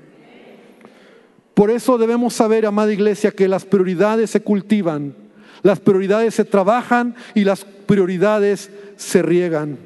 Por 1.54 1.72
eso 1.72 1.98
debemos 1.98 2.36
saber, 2.36 2.66
amada 2.66 2.94
iglesia, 2.94 3.32
que 3.32 3.50
las 3.50 3.66
prioridades 3.66 4.30
se 4.30 4.40
cultivan, 4.40 5.14
las 5.62 5.82
prioridades 5.82 6.36
se 6.36 6.46
trabajan 6.46 7.16
y 7.36 7.44
las 7.44 7.66
prioridades 7.66 8.72
se 8.96 9.22
riegan. 9.22 9.78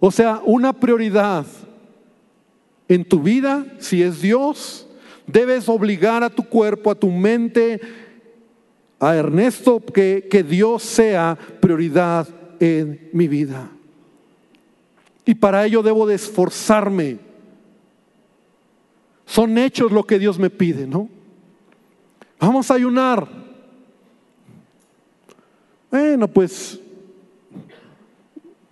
O 0.00 0.10
sea, 0.10 0.42
una 0.44 0.74
prioridad 0.74 1.46
en 2.88 3.04
tu 3.04 3.22
vida, 3.22 3.66
si 3.78 4.02
es 4.02 4.22
Dios, 4.22 4.86
debes 5.26 5.68
obligar 5.68 6.24
a 6.24 6.30
tu 6.30 6.44
cuerpo, 6.44 6.90
a 6.90 6.94
tu 6.94 7.10
mente, 7.10 7.80
a 8.98 9.14
Ernesto, 9.14 9.80
que, 9.80 10.26
que 10.30 10.42
Dios 10.42 10.82
sea 10.82 11.38
prioridad 11.60 12.26
en 12.58 13.10
mi 13.12 13.28
vida. 13.28 13.70
Y 15.24 15.34
para 15.34 15.66
ello 15.66 15.82
debo 15.82 16.06
de 16.06 16.14
esforzarme. 16.14 17.18
Son 19.26 19.58
hechos 19.58 19.92
lo 19.92 20.04
que 20.04 20.18
Dios 20.18 20.38
me 20.38 20.48
pide, 20.48 20.86
¿no? 20.86 21.08
Vamos 22.40 22.70
a 22.70 22.74
ayunar. 22.74 23.28
Bueno, 25.90 26.28
pues 26.28 26.80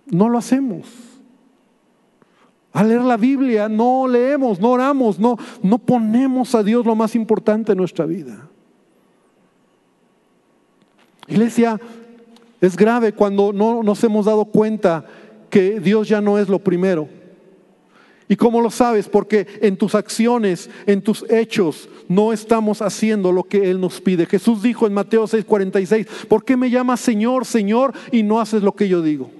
no 0.07 0.29
lo 0.29 0.37
hacemos. 0.37 0.87
A 2.77 2.83
leer 2.83 3.01
la 3.01 3.17
Biblia 3.17 3.67
no 3.67 4.07
leemos, 4.07 4.59
no 4.59 4.69
oramos, 4.69 5.17
no, 5.17 5.35
no 5.63 5.79
ponemos 5.79 6.53
a 6.53 6.61
Dios 6.61 6.85
lo 6.85 6.93
más 6.93 7.15
importante 7.15 7.71
en 7.71 7.79
nuestra 7.79 8.05
vida. 8.05 8.47
Iglesia, 11.27 11.81
es 12.61 12.77
grave 12.77 13.13
cuando 13.13 13.51
no 13.51 13.81
nos 13.81 14.03
hemos 14.03 14.27
dado 14.27 14.45
cuenta 14.45 15.03
que 15.49 15.79
Dios 15.79 16.07
ya 16.07 16.21
no 16.21 16.37
es 16.37 16.49
lo 16.49 16.59
primero. 16.59 17.09
¿Y 18.27 18.35
cómo 18.35 18.61
lo 18.61 18.69
sabes? 18.69 19.09
Porque 19.09 19.47
en 19.59 19.75
tus 19.75 19.95
acciones, 19.95 20.69
en 20.85 21.01
tus 21.01 21.25
hechos, 21.31 21.89
no 22.07 22.31
estamos 22.31 22.83
haciendo 22.83 23.31
lo 23.31 23.41
que 23.41 23.71
Él 23.71 23.81
nos 23.81 23.99
pide. 23.99 24.27
Jesús 24.27 24.61
dijo 24.61 24.85
en 24.85 24.93
Mateo 24.93 25.23
6:46, 25.23 26.27
¿por 26.27 26.45
qué 26.45 26.55
me 26.55 26.69
llamas 26.69 26.99
Señor, 26.99 27.43
Señor 27.47 27.95
y 28.11 28.21
no 28.21 28.39
haces 28.39 28.61
lo 28.61 28.73
que 28.73 28.87
yo 28.87 29.01
digo? 29.01 29.31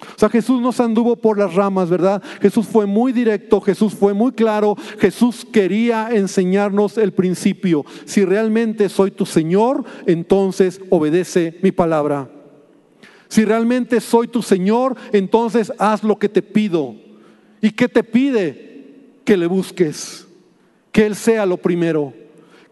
O 0.00 0.18
sea, 0.18 0.28
Jesús 0.28 0.60
nos 0.60 0.78
anduvo 0.80 1.16
por 1.16 1.38
las 1.38 1.54
ramas, 1.54 1.90
¿verdad? 1.90 2.22
Jesús 2.40 2.66
fue 2.66 2.86
muy 2.86 3.12
directo, 3.12 3.60
Jesús 3.60 3.94
fue 3.94 4.14
muy 4.14 4.32
claro, 4.32 4.76
Jesús 4.98 5.44
quería 5.44 6.10
enseñarnos 6.12 6.98
el 6.98 7.12
principio. 7.12 7.84
Si 8.04 8.24
realmente 8.24 8.88
soy 8.88 9.10
tu 9.10 9.26
Señor, 9.26 9.84
entonces 10.06 10.80
obedece 10.90 11.58
mi 11.62 11.72
palabra. 11.72 12.30
Si 13.28 13.44
realmente 13.44 14.00
soy 14.00 14.28
tu 14.28 14.40
Señor, 14.42 14.96
entonces 15.12 15.72
haz 15.78 16.02
lo 16.02 16.18
que 16.18 16.28
te 16.28 16.42
pido. 16.42 16.94
¿Y 17.60 17.70
qué 17.72 17.88
te 17.88 18.04
pide? 18.04 19.18
Que 19.24 19.36
le 19.36 19.46
busques, 19.46 20.26
que 20.92 21.06
Él 21.06 21.14
sea 21.14 21.44
lo 21.44 21.56
primero. 21.58 22.14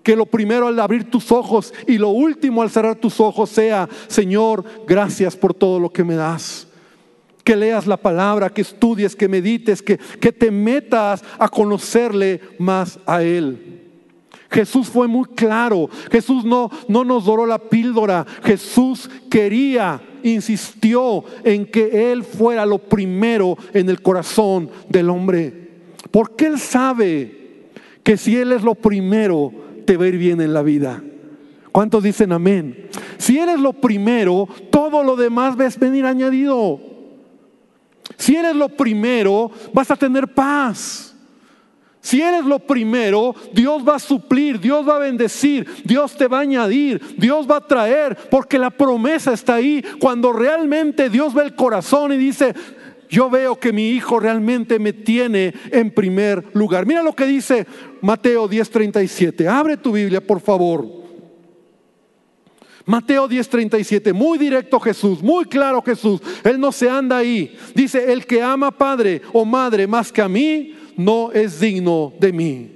Que 0.02 0.16
lo 0.16 0.26
primero 0.26 0.68
al 0.68 0.78
abrir 0.78 1.10
tus 1.10 1.32
ojos 1.32 1.74
y 1.88 1.98
lo 1.98 2.10
último 2.10 2.62
al 2.62 2.70
cerrar 2.70 2.94
tus 2.94 3.18
ojos 3.18 3.50
sea, 3.50 3.88
Señor, 4.06 4.64
gracias 4.86 5.36
por 5.36 5.52
todo 5.52 5.80
lo 5.80 5.90
que 5.90 6.04
me 6.04 6.14
das. 6.14 6.65
Que 7.46 7.54
leas 7.54 7.86
la 7.86 7.96
palabra, 7.96 8.50
que 8.50 8.62
estudies, 8.62 9.14
que 9.14 9.28
medites, 9.28 9.80
que, 9.80 9.98
que 9.98 10.32
te 10.32 10.50
metas 10.50 11.22
a 11.38 11.48
conocerle 11.48 12.40
más 12.58 12.98
a 13.06 13.22
Él. 13.22 13.84
Jesús 14.50 14.88
fue 14.88 15.06
muy 15.06 15.26
claro. 15.26 15.88
Jesús 16.10 16.44
no, 16.44 16.72
no 16.88 17.04
nos 17.04 17.24
doró 17.24 17.46
la 17.46 17.58
píldora. 17.58 18.26
Jesús 18.42 19.08
quería 19.30 20.00
insistió 20.24 21.24
en 21.44 21.66
que 21.66 22.10
Él 22.10 22.24
fuera 22.24 22.66
lo 22.66 22.78
primero 22.78 23.56
en 23.72 23.88
el 23.90 24.02
corazón 24.02 24.68
del 24.88 25.08
hombre. 25.08 25.68
Porque 26.10 26.46
Él 26.46 26.58
sabe 26.58 27.68
que 28.02 28.16
si 28.16 28.36
Él 28.36 28.50
es 28.50 28.64
lo 28.64 28.74
primero, 28.74 29.52
te 29.84 29.96
va 29.96 30.06
a 30.06 30.08
ir 30.08 30.18
bien 30.18 30.40
en 30.40 30.52
la 30.52 30.62
vida. 30.62 31.00
¿Cuántos 31.70 32.02
dicen 32.02 32.32
amén? 32.32 32.88
Si 33.18 33.38
eres 33.38 33.60
lo 33.60 33.74
primero, 33.74 34.48
todo 34.70 35.02
lo 35.02 35.14
demás 35.14 35.56
ves 35.56 35.78
venir 35.78 36.06
añadido. 36.06 36.80
Si 38.16 38.34
eres 38.34 38.54
lo 38.54 38.68
primero, 38.68 39.50
vas 39.72 39.90
a 39.90 39.96
tener 39.96 40.28
paz. 40.28 41.14
Si 42.00 42.22
eres 42.22 42.44
lo 42.44 42.60
primero, 42.60 43.34
Dios 43.52 43.82
va 43.86 43.96
a 43.96 43.98
suplir, 43.98 44.60
Dios 44.60 44.88
va 44.88 44.94
a 44.94 45.00
bendecir, 45.00 45.66
Dios 45.84 46.16
te 46.16 46.28
va 46.28 46.38
a 46.38 46.42
añadir, 46.42 47.00
Dios 47.18 47.50
va 47.50 47.56
a 47.56 47.66
traer, 47.66 48.16
porque 48.30 48.60
la 48.60 48.70
promesa 48.70 49.32
está 49.32 49.56
ahí. 49.56 49.84
Cuando 49.98 50.32
realmente 50.32 51.10
Dios 51.10 51.34
ve 51.34 51.42
el 51.42 51.56
corazón 51.56 52.12
y 52.12 52.16
dice, 52.16 52.54
yo 53.08 53.28
veo 53.28 53.58
que 53.58 53.72
mi 53.72 53.90
hijo 53.90 54.20
realmente 54.20 54.78
me 54.78 54.92
tiene 54.92 55.52
en 55.72 55.90
primer 55.90 56.44
lugar. 56.52 56.86
Mira 56.86 57.02
lo 57.02 57.12
que 57.12 57.26
dice 57.26 57.66
Mateo 58.00 58.48
10:37. 58.48 59.48
Abre 59.48 59.76
tu 59.76 59.90
Biblia, 59.90 60.20
por 60.20 60.40
favor. 60.40 61.05
Mateo 62.86 63.28
10:37, 63.28 64.12
muy 64.12 64.38
directo 64.38 64.78
Jesús, 64.78 65.20
muy 65.20 65.44
claro 65.44 65.82
Jesús. 65.82 66.20
Él 66.44 66.60
no 66.60 66.70
se 66.70 66.88
anda 66.88 67.18
ahí. 67.18 67.58
Dice, 67.74 68.12
el 68.12 68.24
que 68.24 68.40
ama 68.40 68.70
padre 68.70 69.20
o 69.32 69.44
madre 69.44 69.88
más 69.88 70.12
que 70.12 70.22
a 70.22 70.28
mí, 70.28 70.74
no 70.96 71.32
es 71.32 71.58
digno 71.58 72.14
de 72.20 72.32
mí. 72.32 72.70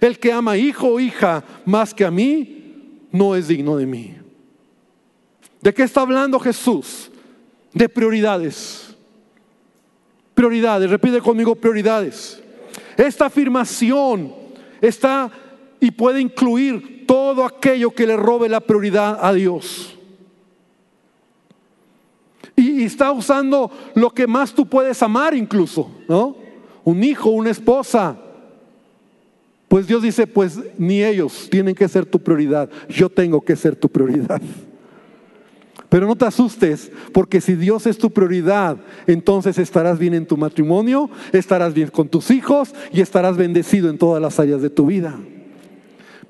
El 0.00 0.20
que 0.20 0.32
ama 0.32 0.56
hijo 0.56 0.86
o 0.86 1.00
hija 1.00 1.42
más 1.64 1.92
que 1.92 2.04
a 2.04 2.12
mí, 2.12 3.08
no 3.10 3.34
es 3.34 3.48
digno 3.48 3.76
de 3.76 3.86
mí. 3.86 4.14
¿De 5.60 5.74
qué 5.74 5.82
está 5.82 6.02
hablando 6.02 6.38
Jesús? 6.38 7.10
De 7.74 7.88
prioridades. 7.88 8.96
Prioridades, 10.32 10.88
repite 10.88 11.20
conmigo 11.20 11.56
prioridades. 11.56 12.40
Esta 12.96 13.26
afirmación 13.26 14.32
está 14.80 15.30
y 15.80 15.90
puede 15.90 16.20
incluir 16.20 17.06
todo 17.06 17.44
aquello 17.44 17.90
que 17.90 18.06
le 18.06 18.16
robe 18.16 18.48
la 18.48 18.60
prioridad 18.60 19.18
a 19.20 19.32
Dios. 19.32 19.96
Y, 22.56 22.84
está 22.84 23.10
usando 23.10 23.70
lo 23.94 24.10
que 24.10 24.26
más 24.26 24.52
tú 24.52 24.66
puedes 24.66 25.02
amar 25.02 25.34
incluso, 25.34 25.90
¿no? 26.08 26.36
un 26.84 27.02
hijo, 27.02 27.30
una 27.30 27.50
esposa. 27.50 28.16
Pues 29.68 29.86
Dios 29.86 30.02
dice, 30.02 30.26
pues 30.26 30.58
ni 30.78 31.02
ellos 31.02 31.48
tienen 31.50 31.74
que 31.74 31.88
ser 31.88 32.04
tu 32.04 32.18
prioridad, 32.18 32.68
yo 32.88 33.08
tengo 33.08 33.40
que 33.40 33.56
ser 33.56 33.76
tu 33.76 33.88
prioridad. 33.88 34.40
Pero 35.88 36.06
no 36.06 36.16
te 36.16 36.24
asustes, 36.24 36.90
porque 37.12 37.40
si 37.40 37.54
Dios 37.54 37.86
es 37.86 37.98
tu 37.98 38.10
prioridad, 38.10 38.76
entonces 39.06 39.58
estarás 39.58 39.98
bien 39.98 40.14
en 40.14 40.26
tu 40.26 40.36
matrimonio, 40.36 41.10
estarás 41.32 41.74
bien 41.74 41.88
con 41.88 42.08
tus 42.08 42.30
hijos 42.30 42.74
y 42.92 43.00
estarás 43.00 43.36
bendecido 43.36 43.90
en 43.90 43.98
todas 43.98 44.22
las 44.22 44.38
áreas 44.38 44.62
de 44.62 44.70
tu 44.70 44.86
vida. 44.86 45.18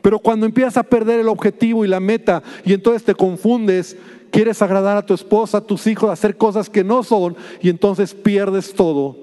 Pero 0.02 0.18
cuando 0.18 0.46
empiezas 0.46 0.76
a 0.76 0.82
perder 0.82 1.20
el 1.20 1.28
objetivo 1.28 1.84
y 1.84 1.88
la 1.88 2.00
meta 2.00 2.42
y 2.64 2.72
entonces 2.72 3.04
te 3.04 3.14
confundes, 3.14 3.96
quieres 4.30 4.62
agradar 4.62 4.96
a 4.96 5.04
tu 5.04 5.14
esposa, 5.14 5.58
a 5.58 5.60
tus 5.60 5.86
hijos, 5.86 6.10
hacer 6.10 6.36
cosas 6.36 6.70
que 6.70 6.84
no 6.84 7.02
son 7.02 7.36
y 7.60 7.68
entonces 7.68 8.14
pierdes 8.14 8.72
todo 8.72 9.16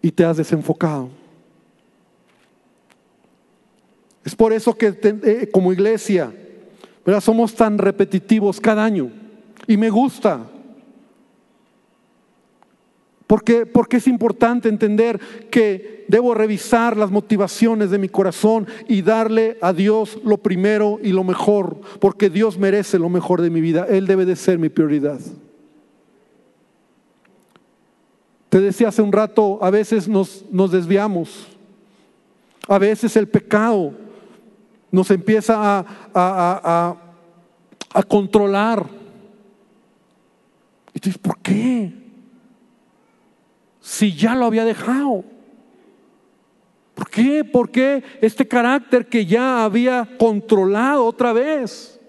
y 0.00 0.10
te 0.10 0.24
has 0.24 0.36
desenfocado. 0.36 1.10
Es 4.24 4.34
por 4.34 4.52
eso 4.52 4.76
que 4.76 4.94
eh, 5.02 5.48
como 5.52 5.72
iglesia, 5.72 6.32
somos 7.20 7.54
tan 7.54 7.78
repetitivos 7.78 8.60
cada 8.60 8.84
año. 8.84 9.10
Y 9.68 9.76
me 9.76 9.90
gusta. 9.90 10.40
Porque, 13.26 13.66
porque 13.66 13.96
es 13.96 14.06
importante 14.06 14.68
entender 14.68 15.18
que 15.50 16.04
debo 16.08 16.34
revisar 16.34 16.96
las 16.96 17.10
motivaciones 17.10 17.90
de 17.90 17.98
mi 17.98 18.08
corazón 18.08 18.66
y 18.88 19.02
darle 19.02 19.58
a 19.60 19.72
Dios 19.72 20.18
lo 20.24 20.38
primero 20.38 21.00
y 21.02 21.10
lo 21.10 21.24
mejor, 21.24 21.80
porque 22.00 22.30
Dios 22.30 22.58
merece 22.58 22.98
lo 22.98 23.08
mejor 23.08 23.42
de 23.42 23.50
mi 23.50 23.60
vida. 23.60 23.86
Él 23.88 24.06
debe 24.06 24.24
de 24.24 24.36
ser 24.36 24.58
mi 24.58 24.68
prioridad. 24.68 25.18
Te 28.48 28.60
decía 28.60 28.88
hace 28.88 29.02
un 29.02 29.12
rato, 29.12 29.58
a 29.60 29.70
veces 29.70 30.06
nos, 30.06 30.44
nos 30.52 30.70
desviamos, 30.70 31.48
a 32.68 32.78
veces 32.78 33.16
el 33.16 33.28
pecado 33.28 33.92
nos 34.90 35.10
empieza 35.10 35.78
a, 35.78 35.84
a, 36.14 36.96
a, 37.92 38.02
controlar. 38.04 38.86
Y 40.94 41.00
tú 41.00 41.08
dices, 41.08 41.18
¿por 41.18 41.38
qué? 41.38 42.05
Si 43.86 44.12
ya 44.12 44.34
lo 44.34 44.46
había 44.46 44.64
dejado. 44.64 45.22
¿Por 46.96 47.08
qué? 47.08 47.44
¿Por 47.44 47.70
qué 47.70 48.02
este 48.20 48.48
carácter 48.48 49.06
que 49.06 49.24
ya 49.24 49.64
había 49.64 50.08
controlado 50.18 51.04
otra 51.04 51.32
vez? 51.32 52.00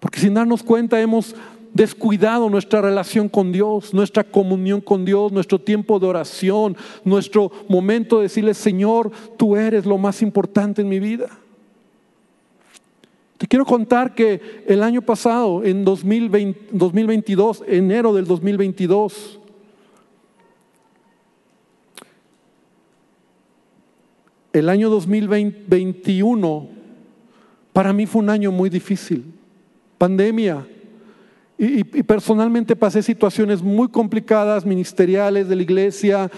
Porque 0.00 0.18
sin 0.18 0.34
darnos 0.34 0.64
cuenta 0.64 1.00
hemos 1.00 1.36
descuidado 1.72 2.50
nuestra 2.50 2.80
relación 2.80 3.28
con 3.28 3.52
Dios, 3.52 3.94
nuestra 3.94 4.24
comunión 4.24 4.80
con 4.80 5.04
Dios, 5.04 5.30
nuestro 5.30 5.60
tiempo 5.60 6.00
de 6.00 6.08
oración, 6.08 6.76
nuestro 7.04 7.52
momento 7.68 8.16
de 8.16 8.24
decirle, 8.24 8.54
Señor, 8.54 9.12
tú 9.36 9.54
eres 9.54 9.86
lo 9.86 9.98
más 9.98 10.20
importante 10.20 10.82
en 10.82 10.88
mi 10.88 10.98
vida. 10.98 11.28
Te 13.38 13.46
quiero 13.46 13.64
contar 13.64 14.16
que 14.16 14.64
el 14.66 14.82
año 14.82 15.00
pasado, 15.00 15.62
en 15.62 15.84
2022, 15.84 17.62
enero 17.68 18.12
del 18.12 18.26
2022, 18.26 19.42
el 24.58 24.68
año 24.68 24.88
2021 24.90 26.68
para 27.72 27.92
mí 27.92 28.06
fue 28.06 28.22
un 28.22 28.30
año 28.30 28.50
muy 28.50 28.70
difícil. 28.70 29.24
Pandemia, 29.98 30.66
y, 31.58 31.84
personalmente 32.02 32.76
pasé 32.76 33.02
situaciones 33.02 33.62
muy 33.62 33.88
complicadas, 33.88 34.64
ministeriales 34.64 35.48
de 35.48 35.56
la 35.56 35.62
iglesia. 35.62 36.30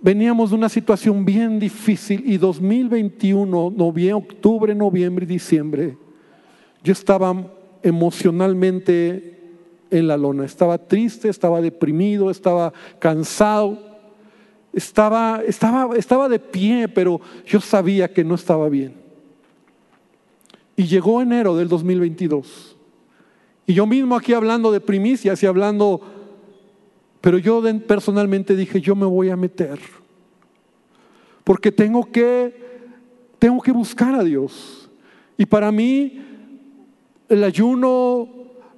Veníamos 0.00 0.50
de 0.50 0.56
una 0.56 0.68
situación 0.68 1.24
bien 1.24 1.58
difícil 1.58 2.22
y 2.26 2.36
2021, 2.36 3.72
noviembre, 3.76 4.12
octubre, 4.12 4.74
noviembre 4.74 5.24
y 5.24 5.28
diciembre, 5.28 5.96
yo 6.82 6.92
estaba 6.92 7.34
emocionalmente 7.82 9.38
en 9.90 10.06
la 10.06 10.16
lona. 10.16 10.44
Estaba 10.44 10.78
triste, 10.78 11.28
estaba 11.28 11.60
deprimido, 11.60 12.30
estaba 12.30 12.72
cansado, 12.98 13.91
estaba, 14.72 15.42
estaba, 15.46 15.96
estaba 15.96 16.28
de 16.28 16.38
pie, 16.38 16.88
pero 16.88 17.20
yo 17.46 17.60
sabía 17.60 18.12
que 18.12 18.24
no 18.24 18.34
estaba 18.34 18.68
bien. 18.68 18.94
Y 20.76 20.84
llegó 20.84 21.20
enero 21.20 21.56
del 21.56 21.68
2022 21.68 22.72
y 23.66 23.74
yo 23.74 23.86
mismo 23.86 24.16
aquí 24.16 24.32
hablando 24.32 24.72
de 24.72 24.80
primicias 24.80 25.42
y 25.42 25.46
hablando, 25.46 26.00
pero 27.20 27.38
yo 27.38 27.62
personalmente 27.86 28.56
dije, 28.56 28.80
yo 28.80 28.96
me 28.96 29.06
voy 29.06 29.30
a 29.30 29.36
meter. 29.36 29.78
Porque 31.44 31.70
tengo 31.70 32.10
que, 32.10 32.54
tengo 33.38 33.60
que 33.62 33.72
buscar 33.72 34.14
a 34.14 34.24
Dios. 34.24 34.90
Y 35.38 35.46
para 35.46 35.70
mí, 35.70 36.20
el 37.28 37.44
ayuno, 37.44 38.28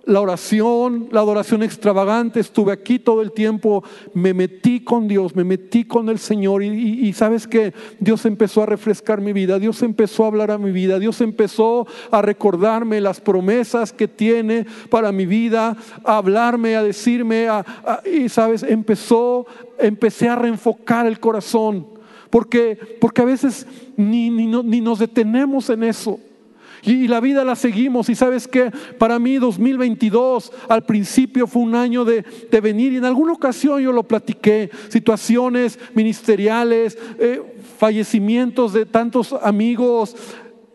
la 0.07 0.21
oración, 0.21 1.09
la 1.11 1.21
adoración 1.21 1.63
extravagante, 1.63 2.41
estuve 2.41 2.73
aquí 2.73 2.99
todo 2.99 3.23
el 3.23 3.33
tiempo, 3.33 3.83
me 4.13 4.35
metí 4.35 4.81
con 4.81 5.09
Dios, 5.09 5.35
me 5.35 5.45
metí 5.45 5.85
con 5.85 6.09
el 6.09 6.19
Señor 6.19 6.63
y, 6.63 7.13
sabes 7.15 7.47
que 7.47 7.73
Dios 8.01 8.25
empezó 8.27 8.63
a 8.63 8.67
refrescar 8.67 9.21
mi 9.21 9.33
vida, 9.33 9.59
Dios 9.59 9.83
empezó 9.83 10.25
a 10.25 10.29
hablar 10.29 10.51
a 10.51 10.59
mi 10.59 10.73
vida, 10.73 10.99
Dios 10.99 11.21
empezó 11.21 11.87
a 12.11 12.23
recordarme 12.23 13.01
las 13.01 13.21
promesas 13.21 13.93
que 13.93 14.09
tiene 14.09 14.67
para 14.91 15.13
mi 15.13 15.27
vida, 15.27 15.77
a 16.05 16.17
hablarme, 16.17 16.77
a 16.77 16.83
decirme, 16.83 17.49
y 18.05 18.29
sabes, 18.29 18.63
empezó, 18.63 19.47
empecé 19.79 20.29
a 20.29 20.37
reenfocar 20.37 21.07
el 21.07 21.21
corazón, 21.21 21.87
porque, 22.31 22.99
porque 23.01 23.23
a 23.23 23.27
veces 23.27 23.67
ni, 23.97 24.29
ni, 24.29 24.47
ni 24.47 24.81
nos 24.81 24.99
detenemos 24.99 25.71
en 25.71 25.85
eso. 25.85 26.19
Y, 26.85 27.09
la 27.09 27.21
vida 27.21 27.45
la 27.45 27.57
seguimos. 27.57 28.09
Y 28.09 28.15
sabes 28.15 28.49
que 28.49 28.71
para 28.99 29.19
mí 29.19 29.37
2022 29.37 30.53
al 30.69 30.85
principio 30.85 31.47
fue 31.47 31.63
un 31.63 31.75
año 31.75 32.05
de, 32.05 32.25
venir. 32.63 32.93
Y 32.93 32.97
en 32.97 33.05
alguna 33.05 33.33
ocasión 33.33 33.81
yo 33.81 33.93
lo 33.93 34.03
platiqué. 34.03 34.71
Situaciones 34.89 35.79
ministeriales, 35.95 36.99
eh, 37.19 37.43
fallecimientos 37.79 38.73
de 38.73 38.87
tantos 38.87 39.33
amigos 39.33 40.17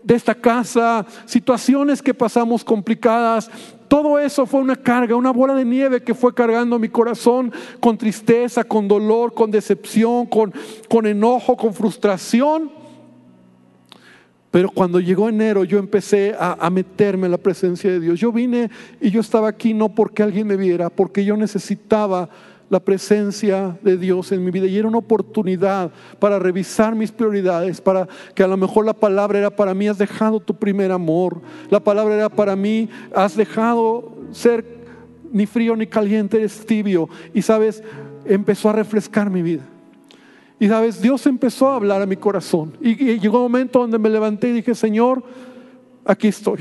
de 0.03 0.15
esta 0.15 0.35
casa, 0.35 1.05
situaciones 1.25 2.01
que 2.01 2.13
pasamos 2.13 2.63
complicadas. 2.63 3.49
Todo 3.87 4.19
eso 4.19 4.45
fue 4.45 4.61
una 4.61 4.75
carga, 4.75 5.15
una 5.15 5.31
bola 5.31 5.55
de 5.55 5.65
nieve 5.65 6.03
que 6.03 6.13
fue 6.13 6.33
cargando 6.33 6.77
mi 6.77 6.89
corazón 6.89 7.51
con 7.79 7.97
tristeza, 7.97 8.63
con 8.63 8.87
dolor, 8.87 9.33
con 9.33 9.49
decepción, 9.49 10.27
con, 10.27 10.53
con 10.87 11.07
enojo, 11.07 11.57
con 11.57 11.73
frustración. 11.73 12.78
Pero 14.51 14.69
cuando 14.69 14.99
llegó 14.99 15.29
enero 15.29 15.63
yo 15.63 15.77
empecé 15.77 16.35
a, 16.38 16.69
meterme 16.69 17.27
en 17.27 17.31
la 17.31 17.38
presencia 17.38 17.91
de 17.91 17.99
Dios. 17.99 18.19
Yo 18.19 18.31
vine 18.31 18.69
y 18.99 19.12
yo 19.12 19.21
estaba 19.21 19.47
aquí 19.47 19.73
no 19.73 19.89
porque 19.89 20.23
alguien 20.23 20.47
me 20.47 20.57
viera, 20.57 20.89
porque 20.89 21.23
yo 21.23 21.38
necesitaba 21.38 22.29
la 22.69 22.79
presencia 22.79 23.77
de 23.81 23.97
Dios 23.97 24.31
en 24.31 24.43
mi 24.43 24.51
vida 24.51 24.67
y 24.67 24.77
era 24.77 24.88
una 24.88 24.99
oportunidad 24.99 25.91
para 26.19 26.38
revisar 26.38 26.95
mis 26.95 27.12
prioridades, 27.12 27.81
para 27.81 28.07
que 28.35 28.43
a 28.43 28.47
lo 28.47 28.57
mejor 28.57 28.85
la 28.85 28.93
palabra 28.93 29.39
era 29.39 29.49
para 29.49 29.73
mí, 29.73 29.88
has 29.88 29.97
dejado 29.97 30.39
tu 30.39 30.53
primer 30.55 30.91
amor, 30.91 31.41
la 31.69 31.79
palabra 31.79 32.15
era 32.15 32.29
para 32.29 32.55
mí, 32.55 32.88
has 33.13 33.35
dejado 33.35 34.15
ser 34.31 34.65
ni 35.31 35.45
frío 35.45 35.75
ni 35.75 35.88
caliente, 35.88 36.38
eres 36.38 36.65
tibio 36.65 37.09
y 37.33 37.41
sabes, 37.41 37.83
empezó 38.25 38.69
a 38.69 38.73
refrescar 38.73 39.29
mi 39.29 39.41
vida. 39.41 39.63
Y 40.59 40.67
sabes, 40.67 41.01
Dios 41.01 41.25
empezó 41.25 41.69
a 41.69 41.75
hablar 41.75 42.01
a 42.01 42.05
mi 42.05 42.17
corazón. 42.17 42.77
Y, 42.81 43.17
llegó 43.19 43.37
un 43.37 43.51
momento 43.51 43.79
donde 43.79 43.97
me 43.97 44.09
levanté 44.09 44.49
y 44.49 44.53
dije, 44.53 44.75
Señor, 44.75 45.23
aquí 46.03 46.27
estoy. 46.27 46.59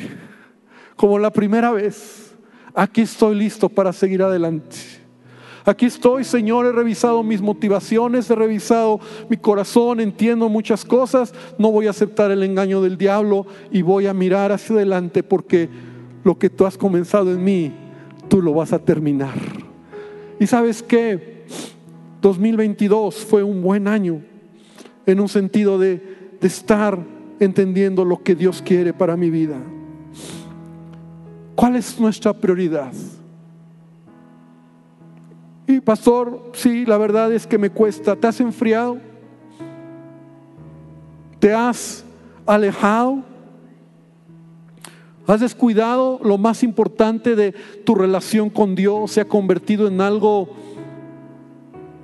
Como 0.94 1.18
la 1.18 1.32
primera 1.32 1.72
vez, 1.72 2.36
aquí 2.74 3.02
estoy 3.02 3.34
listo 3.34 3.68
para 3.68 3.92
seguir 3.92 4.22
adelante. 4.22 4.76
Aquí 5.64 5.86
estoy, 5.86 6.24
Señor, 6.24 6.64
he 6.64 6.72
revisado 6.72 7.22
mis 7.22 7.42
motivaciones, 7.42 8.30
he 8.30 8.34
revisado 8.34 9.00
mi 9.28 9.36
corazón, 9.36 10.00
entiendo 10.00 10.48
muchas 10.48 10.84
cosas, 10.84 11.34
no 11.58 11.70
voy 11.70 11.88
a 11.88 11.90
aceptar 11.90 12.30
el 12.30 12.42
engaño 12.42 12.80
del 12.80 12.96
diablo 12.96 13.46
y 13.70 13.82
voy 13.82 14.06
a 14.06 14.14
mirar 14.14 14.50
hacia 14.50 14.76
adelante 14.76 15.22
porque 15.22 15.68
lo 16.24 16.38
que 16.38 16.48
tú 16.48 16.64
has 16.64 16.78
comenzado 16.78 17.32
en 17.32 17.44
mí, 17.44 17.72
tú 18.28 18.40
lo 18.40 18.54
vas 18.54 18.72
a 18.72 18.78
terminar. 18.78 19.34
Y 20.40 20.46
sabes 20.46 20.82
qué? 20.82 21.37
2022 22.20 23.24
fue 23.24 23.42
un 23.42 23.62
buen 23.62 23.86
año 23.86 24.22
en 25.06 25.20
un 25.20 25.28
sentido 25.28 25.78
de, 25.78 26.18
estar 26.40 26.98
entendiendo 27.40 28.04
lo 28.04 28.22
que 28.22 28.36
Dios 28.36 28.62
quiere 28.62 28.92
para 28.92 29.16
mi 29.16 29.28
vida. 29.28 29.56
¿Cuál 31.56 31.74
es 31.74 31.98
nuestra 31.98 32.32
prioridad? 32.32 32.92
Y 35.66 35.80
pastor, 35.80 36.52
sí, 36.54 36.86
la 36.86 36.96
verdad 36.96 37.32
es 37.32 37.46
que 37.46 37.58
me 37.58 37.70
cuesta. 37.70 38.14
¿Te 38.14 38.28
has 38.28 38.40
enfriado? 38.40 38.98
¿Te 41.40 41.52
has 41.52 42.04
alejado? 42.46 43.24
¿Has 45.26 45.40
descuidado 45.40 46.20
lo 46.22 46.38
más 46.38 46.62
importante 46.62 47.34
de 47.34 47.52
tu 47.84 47.94
relación 47.94 48.48
con 48.48 48.74
Dios? 48.74 49.10
¿Se 49.10 49.20
ha 49.20 49.26
convertido 49.26 49.88
en 49.88 50.00
algo 50.00 50.48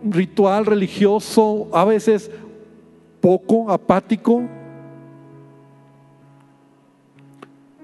ritual 0.05 0.67
religioso, 0.67 1.69
a 1.73 1.85
veces 1.85 2.31
poco 3.21 3.71
apático. 3.71 4.43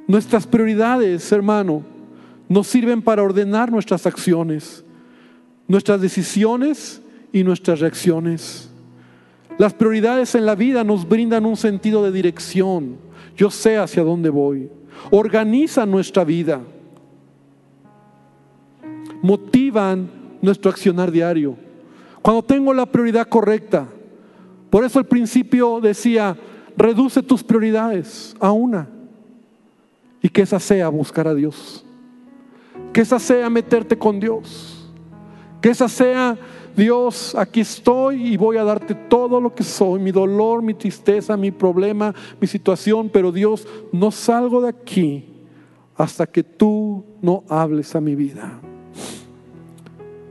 Nuestras 0.06 0.46
prioridades, 0.46 1.30
hermano, 1.32 1.82
nos 2.48 2.66
sirven 2.66 3.00
para 3.00 3.22
ordenar 3.22 3.70
nuestras 3.70 4.06
acciones, 4.06 4.84
nuestras 5.68 6.00
decisiones 6.00 7.00
y 7.32 7.44
nuestras 7.44 7.80
reacciones. 7.80 8.68
Las 9.56 9.72
prioridades 9.72 10.34
en 10.34 10.46
la 10.46 10.54
vida 10.54 10.84
nos 10.84 11.08
brindan 11.08 11.46
un 11.46 11.56
sentido 11.56 12.02
de 12.02 12.12
dirección. 12.12 12.96
Yo 13.36 13.50
sé 13.50 13.78
hacia 13.78 14.02
dónde 14.02 14.30
voy. 14.30 14.68
Organizan 15.10 15.90
nuestra 15.90 16.24
vida. 16.24 16.60
Motivan 19.22 20.10
nuestro 20.42 20.70
accionar 20.70 21.10
diario. 21.10 21.69
Cuando 22.22 22.42
tengo 22.42 22.72
la 22.74 22.86
prioridad 22.86 23.28
correcta. 23.28 23.86
Por 24.68 24.84
eso 24.84 24.98
el 24.98 25.06
principio 25.06 25.80
decía, 25.80 26.36
reduce 26.76 27.22
tus 27.22 27.42
prioridades 27.42 28.36
a 28.38 28.52
una. 28.52 28.88
Y 30.22 30.28
que 30.28 30.42
esa 30.42 30.60
sea 30.60 30.88
buscar 30.88 31.26
a 31.26 31.34
Dios. 31.34 31.84
Que 32.92 33.00
esa 33.00 33.18
sea 33.18 33.48
meterte 33.48 33.96
con 33.96 34.20
Dios. 34.20 34.90
Que 35.60 35.70
esa 35.70 35.88
sea, 35.88 36.38
Dios, 36.76 37.34
aquí 37.34 37.60
estoy 37.60 38.32
y 38.32 38.36
voy 38.36 38.56
a 38.56 38.64
darte 38.64 38.94
todo 38.94 39.40
lo 39.40 39.54
que 39.54 39.62
soy, 39.62 40.00
mi 40.00 40.12
dolor, 40.12 40.62
mi 40.62 40.74
tristeza, 40.74 41.36
mi 41.36 41.50
problema, 41.50 42.14
mi 42.40 42.46
situación, 42.46 43.10
pero 43.12 43.32
Dios, 43.32 43.66
no 43.92 44.10
salgo 44.10 44.62
de 44.62 44.68
aquí 44.70 45.26
hasta 45.96 46.26
que 46.26 46.42
tú 46.42 47.04
no 47.20 47.44
hables 47.48 47.94
a 47.94 48.00
mi 48.00 48.14
vida. 48.14 48.60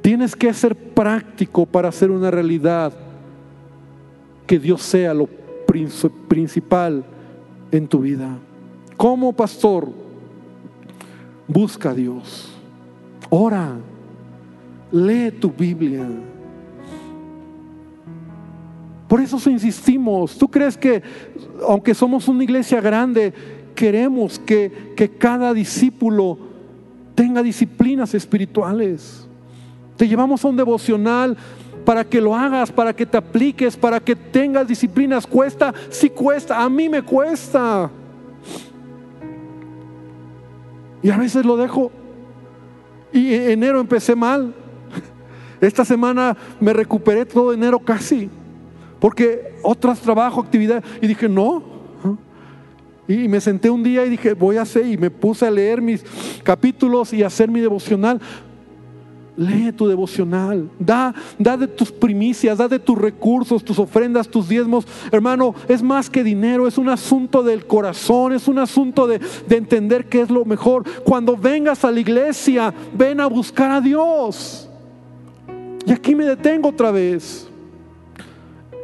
Tienes 0.10 0.36
que 0.36 0.52
ser 0.56 0.76
práctico 0.76 1.68
para 1.68 1.90
hacer 1.90 2.10
una 2.10 2.32
realidad 2.32 2.92
que 4.48 4.58
Dios 4.58 4.82
sea 4.82 5.14
lo 5.14 5.28
principal 6.28 7.06
en 7.72 7.88
tu 7.88 8.00
vida. 8.00 8.40
Como 8.98 9.32
pastor, 9.34 9.88
busca 11.48 11.92
a 11.92 11.94
Dios. 11.94 12.52
Ora. 13.30 13.76
Lee 14.92 15.30
tu 15.30 15.52
Biblia. 15.52 16.08
Por 19.08 19.22
eso 19.22 19.38
insistimos. 19.48 20.40
¿Tú 20.40 20.48
crees 20.48 20.76
que, 20.76 21.04
aunque 21.68 21.94
somos 21.94 22.28
una 22.28 22.44
iglesia 22.44 22.82
grande, 22.82 23.32
queremos 23.76 24.40
que, 24.40 24.92
que 24.96 25.08
cada 25.08 25.54
discípulo 25.54 26.40
tenga 27.14 27.44
disciplinas 27.44 28.16
espirituales? 28.16 29.29
Te 30.00 30.08
llevamos 30.08 30.46
a 30.46 30.48
un 30.48 30.56
devocional 30.56 31.36
para 31.84 32.06
que 32.06 32.22
lo 32.22 32.34
hagas, 32.34 32.72
para 32.72 32.96
que 32.96 33.06
te 33.06 33.18
apliques, 33.18 33.76
para 33.76 34.00
que 34.00 34.16
tengas 34.16 34.66
disciplinas. 34.66 35.28
Cuesta, 35.28 35.74
sí 35.90 36.10
cuesta, 36.10 36.64
a 36.64 36.70
mí 36.70 36.88
me 36.88 37.02
cuesta. 37.02 37.92
Y 41.04 41.10
a 41.10 41.18
veces 41.18 41.46
lo 41.46 41.58
dejo. 41.58 41.92
Y 43.12 43.34
en 43.34 43.50
enero 43.50 43.82
empecé 43.82 44.16
mal. 44.16 44.54
Esta 45.60 45.84
semana 45.84 46.38
me 46.62 46.72
recuperé 46.72 47.26
todo 47.26 47.52
enero 47.52 47.78
casi. 47.78 48.30
Porque 49.02 49.54
otras 49.64 50.00
trabajo, 50.00 50.40
actividades. 50.40 50.86
Y 51.02 51.08
dije, 51.08 51.28
no. 51.28 51.62
Y 53.06 53.28
me 53.28 53.42
senté 53.42 53.70
un 53.70 53.84
día 53.84 54.06
y 54.06 54.10
dije, 54.12 54.32
voy 54.32 54.56
a 54.56 54.62
hacer. 54.62 54.86
Y 54.86 54.98
me 54.98 55.12
puse 55.12 55.46
a 55.46 55.52
leer 55.52 55.82
mis 55.82 56.06
capítulos 56.42 57.12
y 57.12 57.22
hacer 57.22 57.52
mi 57.52 57.60
devocional. 57.60 58.22
Lee 59.40 59.72
tu 59.72 59.88
devocional, 59.88 60.70
da, 60.78 61.16
da 61.38 61.56
de 61.56 61.66
tus 61.66 61.94
primicias, 61.94 62.58
da 62.58 62.68
de 62.68 62.78
tus 62.78 62.98
recursos, 62.98 63.64
tus 63.64 63.80
ofrendas, 63.80 64.28
tus 64.28 64.50
diezmos. 64.50 64.86
Hermano, 65.14 65.56
es 65.70 65.82
más 65.82 66.10
que 66.10 66.26
dinero, 66.26 66.68
es 66.68 66.78
un 66.78 66.90
asunto 66.90 67.42
del 67.42 67.66
corazón, 67.66 68.34
es 68.34 68.50
un 68.50 68.60
asunto 68.60 69.08
de, 69.08 69.22
de 69.48 69.56
entender 69.56 70.10
qué 70.10 70.20
es 70.20 70.30
lo 70.30 70.44
mejor. 70.44 70.84
Cuando 71.06 71.38
vengas 71.38 71.86
a 71.86 71.92
la 71.92 72.02
iglesia, 72.02 72.74
ven 72.94 73.22
a 73.22 73.28
buscar 73.28 73.72
a 73.72 73.80
Dios. 73.80 74.70
Y 75.86 75.92
aquí 75.94 76.16
me 76.16 76.26
detengo 76.26 76.68
otra 76.68 76.92
vez. 76.92 77.48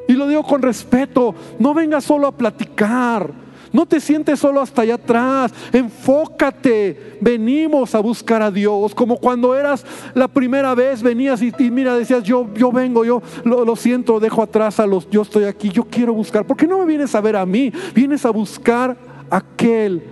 Y 0.07 0.13
lo 0.13 0.25
digo 0.25 0.43
con 0.43 0.61
respeto, 0.61 1.35
no 1.59 1.73
vengas 1.73 2.05
solo 2.05 2.27
a 2.27 2.31
platicar. 2.31 3.44
No 3.75 3.85
te 3.85 3.99
sientes 3.99 4.39
solo 4.39 4.61
hasta 4.61 4.83
allá 4.83 4.95
atrás. 4.95 5.53
Enfócate. 5.73 7.17
Venimos 7.19 7.93
a 7.93 7.99
buscar 7.99 8.41
a 8.41 8.49
Dios. 8.49 8.95
Como 8.95 9.17
cuando 9.17 9.53
eras 9.53 9.85
la 10.13 10.29
primera 10.29 10.73
vez, 10.73 11.03
venías 11.03 11.41
y, 11.41 11.51
mira, 11.69 11.97
decías, 11.97 12.23
yo, 12.23 12.47
yo 12.53 12.71
vengo, 12.71 13.03
yo 13.03 13.21
lo, 13.43 13.75
siento, 13.75 14.21
dejo 14.21 14.41
atrás 14.41 14.79
a 14.79 14.87
los, 14.87 15.09
yo 15.09 15.23
estoy 15.23 15.43
aquí, 15.43 15.67
yo 15.67 15.83
quiero 15.83 16.13
buscar. 16.13 16.45
¿Por 16.45 16.55
qué 16.55 16.67
no 16.67 16.79
me 16.79 16.85
vienes 16.85 17.13
a 17.15 17.19
ver 17.19 17.35
a 17.35 17.45
mí? 17.45 17.73
Vienes 17.93 18.25
a 18.25 18.29
buscar 18.29 18.95
aquel 19.29 20.03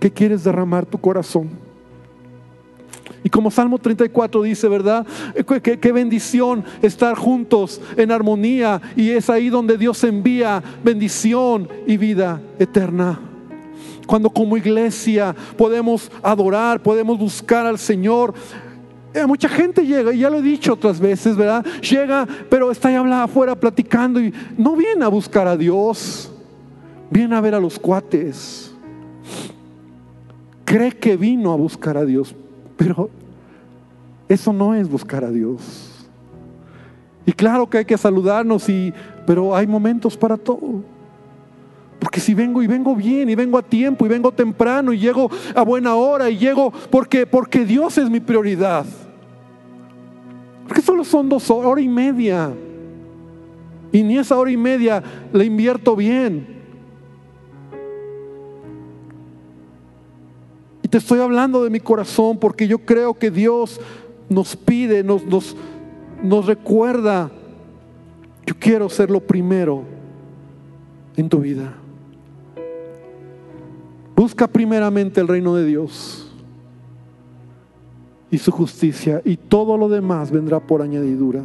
que 0.00 0.10
quieres 0.10 0.42
derramar 0.42 0.86
tu 0.86 0.96
corazón. 0.96 1.65
Y 3.26 3.28
como 3.28 3.50
Salmo 3.50 3.76
34 3.76 4.40
dice, 4.42 4.68
¿verdad? 4.68 5.04
Qué, 5.60 5.80
qué, 5.80 5.90
bendición 5.90 6.62
estar 6.80 7.16
juntos 7.16 7.80
en 7.96 8.12
armonía. 8.12 8.80
Y 8.94 9.10
es 9.10 9.28
ahí 9.28 9.48
donde 9.48 9.76
Dios 9.76 10.04
envía 10.04 10.62
bendición 10.84 11.68
y 11.88 11.96
vida 11.96 12.40
eterna. 12.56 13.18
Cuando 14.06 14.30
como 14.30 14.56
iglesia 14.56 15.34
podemos 15.56 16.08
adorar, 16.22 16.80
podemos 16.80 17.18
buscar 17.18 17.66
al 17.66 17.80
Señor. 17.80 18.32
Eh, 19.12 19.26
mucha 19.26 19.48
gente 19.48 19.84
llega, 19.84 20.12
y 20.12 20.20
ya 20.20 20.30
lo 20.30 20.38
he 20.38 20.42
dicho 20.42 20.74
otras 20.74 21.00
veces, 21.00 21.36
¿verdad? 21.36 21.66
Llega, 21.82 22.28
pero 22.48 22.70
está 22.70 22.90
ahí 22.90 22.94
hablando 22.94 23.24
afuera 23.24 23.58
platicando 23.58 24.20
y 24.20 24.32
no 24.56 24.76
viene 24.76 25.04
a 25.04 25.08
buscar 25.08 25.48
a 25.48 25.56
Dios, 25.56 26.30
viene 27.10 27.34
a 27.34 27.40
ver 27.40 27.56
a 27.56 27.58
los 27.58 27.76
cuates. 27.76 28.72
Cree 30.64 30.92
que 30.92 31.16
vino 31.16 31.52
a 31.52 31.56
buscar 31.56 31.96
a 31.96 32.04
Dios, 32.04 32.32
pero 32.76 33.10
eso 34.28 34.52
no 34.52 34.74
es 34.74 34.88
buscar 34.88 35.24
a 35.24 35.30
Dios. 35.30 36.08
Y 37.24 37.32
claro 37.32 37.68
que 37.68 37.78
hay 37.78 37.84
que 37.84 37.98
saludarnos, 37.98 38.68
y, 38.68 38.92
pero 39.26 39.54
hay 39.54 39.66
momentos 39.66 40.16
para 40.16 40.36
todo. 40.36 40.82
Porque 41.98 42.20
si 42.20 42.34
vengo 42.34 42.62
y 42.62 42.66
vengo 42.66 42.94
bien 42.94 43.28
y 43.28 43.34
vengo 43.34 43.58
a 43.58 43.62
tiempo 43.62 44.04
y 44.04 44.08
vengo 44.08 44.30
temprano 44.30 44.92
y 44.92 44.98
llego 44.98 45.30
a 45.54 45.62
buena 45.62 45.94
hora 45.94 46.28
y 46.30 46.36
llego 46.36 46.72
porque, 46.90 47.26
porque 47.26 47.64
Dios 47.64 47.98
es 47.98 48.10
mi 48.10 48.20
prioridad. 48.20 48.84
Porque 50.68 50.82
solo 50.82 51.04
son 51.04 51.28
dos 51.28 51.50
horas, 51.50 51.70
hora 51.70 51.80
y 51.80 51.88
media. 51.88 52.52
Y 53.92 54.02
ni 54.02 54.18
esa 54.18 54.36
hora 54.36 54.50
y 54.50 54.56
media 54.56 55.02
la 55.32 55.44
invierto 55.44 55.96
bien. 55.96 56.55
Y 60.86 60.88
te 60.88 60.98
estoy 60.98 61.18
hablando 61.18 61.64
de 61.64 61.70
mi 61.70 61.80
corazón 61.80 62.38
porque 62.38 62.68
yo 62.68 62.78
creo 62.78 63.14
que 63.14 63.28
Dios 63.28 63.80
nos 64.28 64.54
pide, 64.54 65.02
nos, 65.02 65.26
nos, 65.26 65.56
nos 66.22 66.46
recuerda, 66.46 67.28
yo 68.46 68.54
quiero 68.56 68.88
ser 68.88 69.10
lo 69.10 69.18
primero 69.18 69.82
en 71.16 71.28
tu 71.28 71.40
vida. 71.40 71.74
Busca 74.14 74.46
primeramente 74.46 75.20
el 75.20 75.26
reino 75.26 75.56
de 75.56 75.64
Dios 75.64 76.30
y 78.30 78.38
su 78.38 78.52
justicia 78.52 79.20
y 79.24 79.36
todo 79.36 79.76
lo 79.76 79.88
demás 79.88 80.30
vendrá 80.30 80.60
por 80.60 80.82
añadidura. 80.82 81.42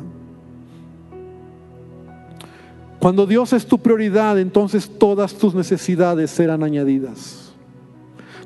Cuando 3.00 3.26
Dios 3.26 3.54
es 3.54 3.66
tu 3.66 3.80
prioridad, 3.80 4.38
entonces 4.38 4.88
todas 5.00 5.34
tus 5.34 5.56
necesidades 5.56 6.30
serán 6.30 6.62
añadidas. 6.62 7.41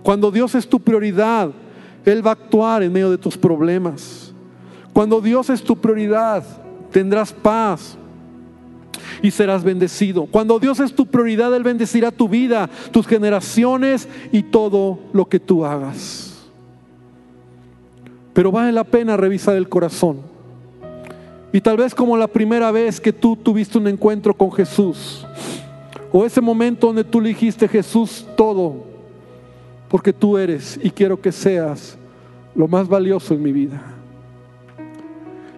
Cuando 0.06 0.30
Dios 0.30 0.54
es 0.54 0.70
tu 0.70 0.80
prioridad, 0.80 1.50
Él 2.06 2.24
va 2.24 2.30
a 2.30 2.34
actuar 2.34 2.84
en 2.84 2.94
medio 2.94 3.10
de 3.10 3.18
tus 3.18 3.36
problemas. 3.36 4.32
Cuando 4.94 5.20
Dios 5.20 5.50
es 5.50 5.63
tu 5.63 5.76
prioridad, 5.76 6.44
tendrás 6.91 7.34
paz, 7.34 7.98
y 9.24 9.32
serás 9.32 9.63
bendecido. 9.63 10.28
Cuando 10.28 10.60
Dios 10.60 10.80
es 10.80 10.94
tu 10.94 11.08
prioridad, 11.08 11.56
Él 11.56 11.63
bendecirá 11.63 12.12
tu 12.12 12.30
vida, 12.30 12.70
tus 12.91 13.08
generaciones 13.08 14.08
y 14.32 14.44
todo 14.44 15.00
lo 15.12 15.26
que 15.26 15.39
tú 15.39 15.65
hagas. 15.65 16.52
Pero 18.32 18.52
vale 18.52 18.72
la 18.72 18.84
pena 18.84 19.18
revisar 19.18 19.56
el 19.56 19.68
corazón. 19.68 20.20
Y 21.52 21.62
tal 21.62 21.78
vez 21.78 21.96
como 21.96 22.15
la 22.15 22.28
primera 22.28 22.70
vez 22.70 23.02
que 23.02 23.12
tú 23.12 23.36
tuviste 23.36 23.80
un 23.80 23.88
encuentro 23.88 24.36
con 24.36 24.52
Jesús, 24.52 25.26
o 26.12 26.24
ese 26.24 26.41
momento 26.41 26.86
donde 26.86 27.04
tú 27.04 27.20
le 27.20 27.30
dijiste 27.30 27.68
Jesús 27.68 28.28
todo, 28.38 28.94
porque 29.89 30.13
tú 30.13 30.38
eres 30.38 30.80
y 30.82 30.89
quiero 30.89 31.19
que 31.19 31.32
seas 31.32 31.98
lo 32.56 32.67
más 32.67 32.88
valioso 32.88 33.34
en 33.34 33.43
mi 33.43 33.52
vida. 33.52 33.82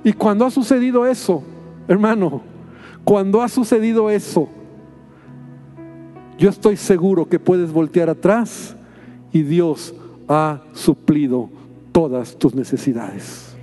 Y 0.03 0.13
cuando 0.13 0.45
ha 0.45 0.51
sucedido 0.51 1.05
eso, 1.05 1.43
hermano, 1.87 2.41
cuando 3.03 3.41
ha 3.41 3.49
sucedido 3.49 4.09
eso, 4.09 4.49
yo 6.37 6.49
estoy 6.49 6.77
seguro 6.77 7.27
que 7.27 7.39
puedes 7.39 7.71
voltear 7.71 8.09
atrás 8.09 8.75
y 9.31 9.41
Dios 9.41 9.93
ha 10.27 10.61
suplido 10.73 11.49
todas 11.91 12.37
tus 12.37 12.53
necesidades. 12.53 13.55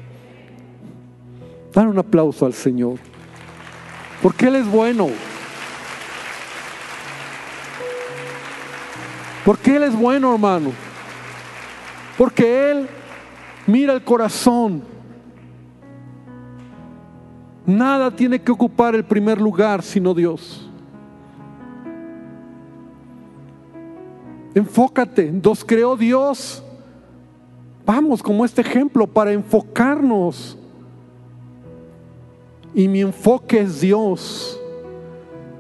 Dan 1.73 1.89
un 1.89 1.99
aplauso 1.99 2.47
al 2.47 2.53
Señor, 2.53 2.99
porque 4.23 4.47
Él 4.47 4.57
es 4.57 4.71
bueno. 4.71 5.09
Porque 9.45 9.77
Él 9.77 9.83
es 9.83 9.95
bueno, 9.95 10.33
hermano. 10.33 10.73
Porque 12.17 12.71
Él 12.71 12.89
mira 13.67 13.93
el 13.93 14.03
corazón. 14.03 14.83
Nada 17.67 18.11
tiene 18.11 18.41
que 18.41 18.53
ocupar 18.53 18.95
el 18.95 19.05
primer 19.05 19.41
lugar 19.41 19.83
sino 19.83 20.15
Dios. 20.15 20.71
Enfócate, 24.55 25.33
nos 25.33 25.65
creó 25.65 25.97
Dios. 25.97 26.63
Vamos, 27.85 28.23
como 28.23 28.45
este 28.45 28.61
ejemplo, 28.61 29.07
para 29.07 29.33
enfocarnos. 29.33 30.57
Y 32.73 32.89
mi 32.89 33.01
enfoque 33.01 33.61
es 33.61 33.81
Dios. 33.81 34.61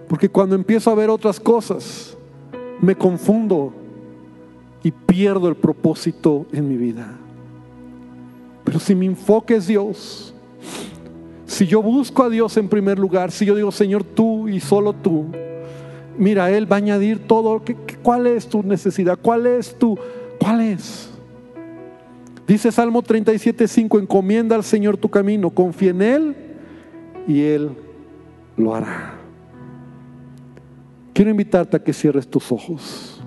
Porque 0.08 0.28
cuando 0.28 0.54
empiezo 0.54 0.90
a 0.90 0.94
ver 0.94 1.10
otras 1.10 1.40
cosas, 1.40 2.13
me 2.84 2.94
confundo 2.94 3.72
y 4.82 4.90
pierdo 4.90 5.48
el 5.48 5.56
propósito 5.56 6.46
en 6.52 6.68
mi 6.68 6.76
vida. 6.76 7.16
Pero 8.64 8.78
si 8.78 8.94
mi 8.94 9.06
enfoque 9.06 9.56
es 9.56 9.66
Dios, 9.66 10.34
si 11.46 11.66
yo 11.66 11.82
busco 11.82 12.22
a 12.22 12.30
Dios 12.30 12.56
en 12.56 12.68
primer 12.68 12.98
lugar, 12.98 13.30
si 13.30 13.46
yo 13.46 13.54
digo, 13.54 13.72
Señor, 13.72 14.04
tú 14.04 14.48
y 14.48 14.60
solo 14.60 14.92
tú, 14.92 15.26
mira, 16.18 16.50
Él 16.50 16.70
va 16.70 16.76
a 16.76 16.78
añadir 16.78 17.26
todo. 17.26 17.62
¿Cuál 18.02 18.26
es 18.26 18.48
tu 18.48 18.62
necesidad? 18.62 19.18
¿Cuál 19.20 19.46
es 19.46 19.78
tu? 19.78 19.98
¿Cuál 20.38 20.60
es? 20.60 21.10
Dice 22.46 22.70
Salmo 22.70 23.00
37, 23.00 23.66
5, 23.66 23.98
encomienda 24.00 24.54
al 24.54 24.64
Señor 24.64 24.98
tu 24.98 25.08
camino, 25.08 25.48
confía 25.48 25.90
en 25.90 26.02
Él 26.02 26.36
y 27.26 27.40
Él 27.40 27.70
lo 28.56 28.74
hará. 28.74 29.13
Quiero 31.14 31.30
invitarte 31.30 31.76
a 31.76 31.82
que 31.82 31.92
cierres 31.92 32.28
tus 32.28 32.50
ojos. 32.50 33.22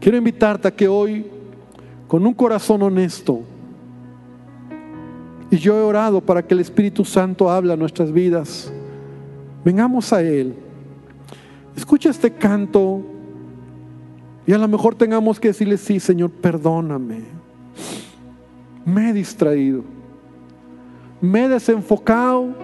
Quiero 0.00 0.16
invitarte 0.16 0.68
a 0.68 0.70
que 0.70 0.86
hoy, 0.86 1.26
con 2.06 2.24
un 2.24 2.32
corazón 2.32 2.80
honesto, 2.82 3.40
y 5.50 5.56
yo 5.58 5.76
he 5.76 5.82
orado 5.82 6.20
para 6.20 6.46
que 6.46 6.54
el 6.54 6.60
Espíritu 6.60 7.04
Santo 7.04 7.50
hable 7.50 7.72
a 7.72 7.76
nuestras 7.76 8.12
vidas. 8.12 8.72
Vengamos 9.64 10.12
a 10.12 10.22
Él. 10.22 10.54
Escucha 11.76 12.08
este 12.08 12.30
canto 12.30 13.02
y 14.46 14.52
a 14.52 14.58
lo 14.58 14.68
mejor 14.68 14.94
tengamos 14.94 15.38
que 15.40 15.48
decirle, 15.48 15.76
sí, 15.76 15.98
Señor, 15.98 16.30
perdóname. 16.30 17.22
Me 18.84 19.10
he 19.10 19.12
distraído. 19.12 19.82
Me 21.20 21.44
he 21.44 21.48
desenfocado. 21.48 22.54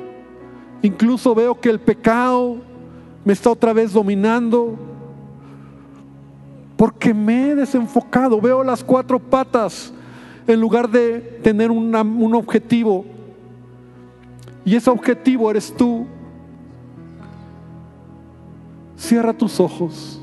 Incluso 0.80 1.34
veo 1.34 1.60
que 1.60 1.70
el 1.70 1.80
pecado 1.80 2.67
me 3.28 3.34
está 3.34 3.50
otra 3.50 3.74
vez 3.74 3.92
dominando. 3.92 4.74
Porque 6.78 7.12
me 7.12 7.50
he 7.50 7.54
desenfocado. 7.54 8.40
Veo 8.40 8.64
las 8.64 8.82
cuatro 8.82 9.18
patas 9.18 9.92
en 10.46 10.58
lugar 10.58 10.88
de 10.88 11.18
tener 11.42 11.70
un 11.70 12.34
objetivo. 12.34 13.04
Y 14.64 14.76
ese 14.76 14.88
objetivo 14.88 15.50
eres 15.50 15.70
tú. 15.76 16.06
Cierra 18.96 19.34
tus 19.34 19.60
ojos. 19.60 20.18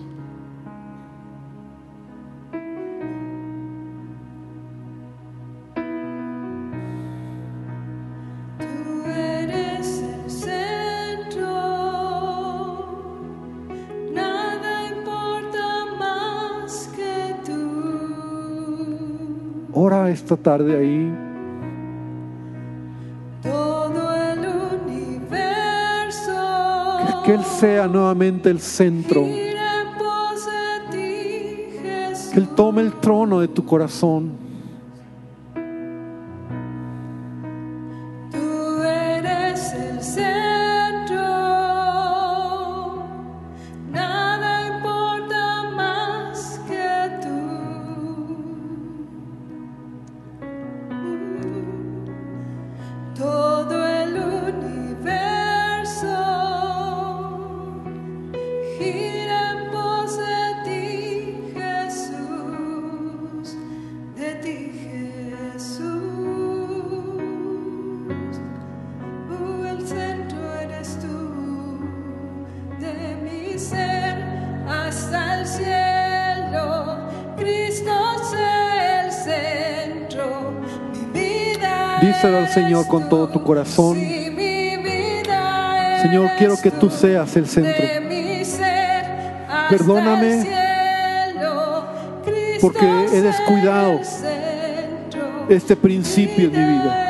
Esta 20.26 20.38
tarde 20.38 20.76
ahí. 20.76 21.14
Todo 23.44 24.16
el 24.16 24.40
universo. 24.82 26.34
Que, 27.24 27.36
Él 27.36 27.44
sea 27.44 27.88
nuevamente 27.88 28.50
el 28.50 28.60
centro. 28.60 29.22
que 29.22 29.54
Él 32.40 32.48
tome 32.56 32.82
el 32.82 32.94
trono 32.94 33.40
de 33.40 33.48
tu 33.48 33.64
corazón. 33.64 34.45
Al 82.26 82.50
Señor 82.50 82.88
con 82.88 83.08
todo 83.08 83.28
tu 83.30 83.44
corazón. 83.44 83.98
Señor, 86.02 86.32
quiero 86.40 86.60
que 86.60 86.72
tú 86.72 86.90
seas 86.90 87.36
el 87.36 87.48
centro. 87.48 87.86
Perdóname 89.70 90.48
porque 92.62 93.06
he 93.14 93.22
descuidado 93.22 94.00
este 95.50 95.76
principio 95.76 96.46
en 96.46 96.52
mi 96.52 96.80
vida. 96.80 97.05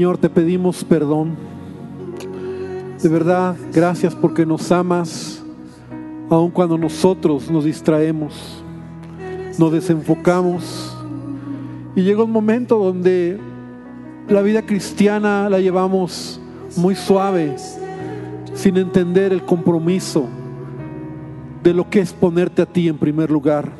Señor, 0.00 0.16
te 0.16 0.30
pedimos 0.30 0.82
perdón. 0.82 1.36
De 3.02 3.08
verdad, 3.10 3.54
gracias 3.70 4.14
porque 4.14 4.46
nos 4.46 4.72
amas, 4.72 5.44
aun 6.30 6.50
cuando 6.50 6.78
nosotros 6.78 7.50
nos 7.50 7.66
distraemos, 7.66 8.64
nos 9.58 9.70
desenfocamos. 9.70 10.96
Y 11.94 12.00
llega 12.00 12.24
un 12.24 12.32
momento 12.32 12.78
donde 12.78 13.38
la 14.26 14.40
vida 14.40 14.64
cristiana 14.64 15.50
la 15.50 15.60
llevamos 15.60 16.40
muy 16.78 16.94
suave, 16.94 17.56
sin 18.54 18.78
entender 18.78 19.34
el 19.34 19.44
compromiso 19.44 20.28
de 21.62 21.74
lo 21.74 21.90
que 21.90 22.00
es 22.00 22.14
ponerte 22.14 22.62
a 22.62 22.66
ti 22.66 22.88
en 22.88 22.96
primer 22.96 23.30
lugar, 23.30 23.70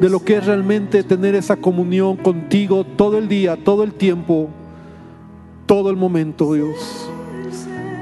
de 0.00 0.08
lo 0.08 0.24
que 0.24 0.38
es 0.38 0.46
realmente 0.46 1.02
tener 1.02 1.34
esa 1.34 1.56
comunión 1.56 2.16
contigo 2.16 2.84
todo 2.84 3.18
el 3.18 3.28
día, 3.28 3.62
todo 3.62 3.84
el 3.84 3.92
tiempo, 3.92 4.48
todo 5.68 5.90
el 5.90 5.96
momento, 5.96 6.54
Dios. 6.54 7.08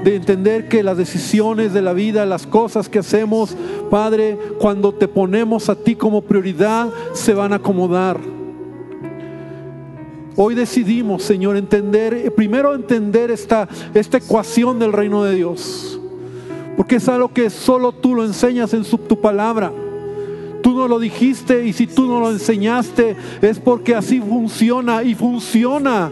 De 0.03 0.15
entender 0.15 0.69
que 0.69 0.83
las 0.83 0.97
decisiones 0.97 1.73
de 1.73 1.81
la 1.81 1.91
vida, 1.91 2.25
las 2.25 2.47
cosas 2.47 2.87
que 2.87 2.99
hacemos, 2.99 3.55
Padre, 3.91 4.39
cuando 4.57 4.93
te 4.93 5.07
ponemos 5.07 5.69
a 5.69 5.75
ti 5.75 5.95
como 5.95 6.21
prioridad, 6.21 6.89
se 7.13 7.33
van 7.33 7.51
a 7.51 7.57
acomodar. 7.57 8.19
Hoy 10.37 10.55
decidimos, 10.55 11.23
Señor, 11.23 11.57
entender, 11.57 12.13
eh, 12.13 12.31
primero 12.31 12.73
entender 12.73 13.31
esta, 13.31 13.67
esta 13.93 14.17
ecuación 14.17 14.79
del 14.79 14.93
reino 14.93 15.23
de 15.25 15.35
Dios. 15.35 15.99
Porque 16.77 16.97
es 16.97 17.09
algo 17.09 17.33
que 17.33 17.49
solo 17.49 17.91
tú 17.91 18.15
lo 18.15 18.23
enseñas 18.23 18.73
en 18.73 18.83
tu 18.83 19.19
palabra. 19.19 19.73
Tú 20.61 20.73
no 20.73 20.87
lo 20.87 20.99
dijiste 20.99 21.65
y 21.65 21.73
si 21.73 21.85
tú 21.85 22.07
no 22.07 22.19
lo 22.19 22.31
enseñaste 22.31 23.15
es 23.41 23.59
porque 23.59 23.93
así 23.93 24.21
funciona 24.21 25.03
y 25.03 25.15
funciona. 25.15 26.11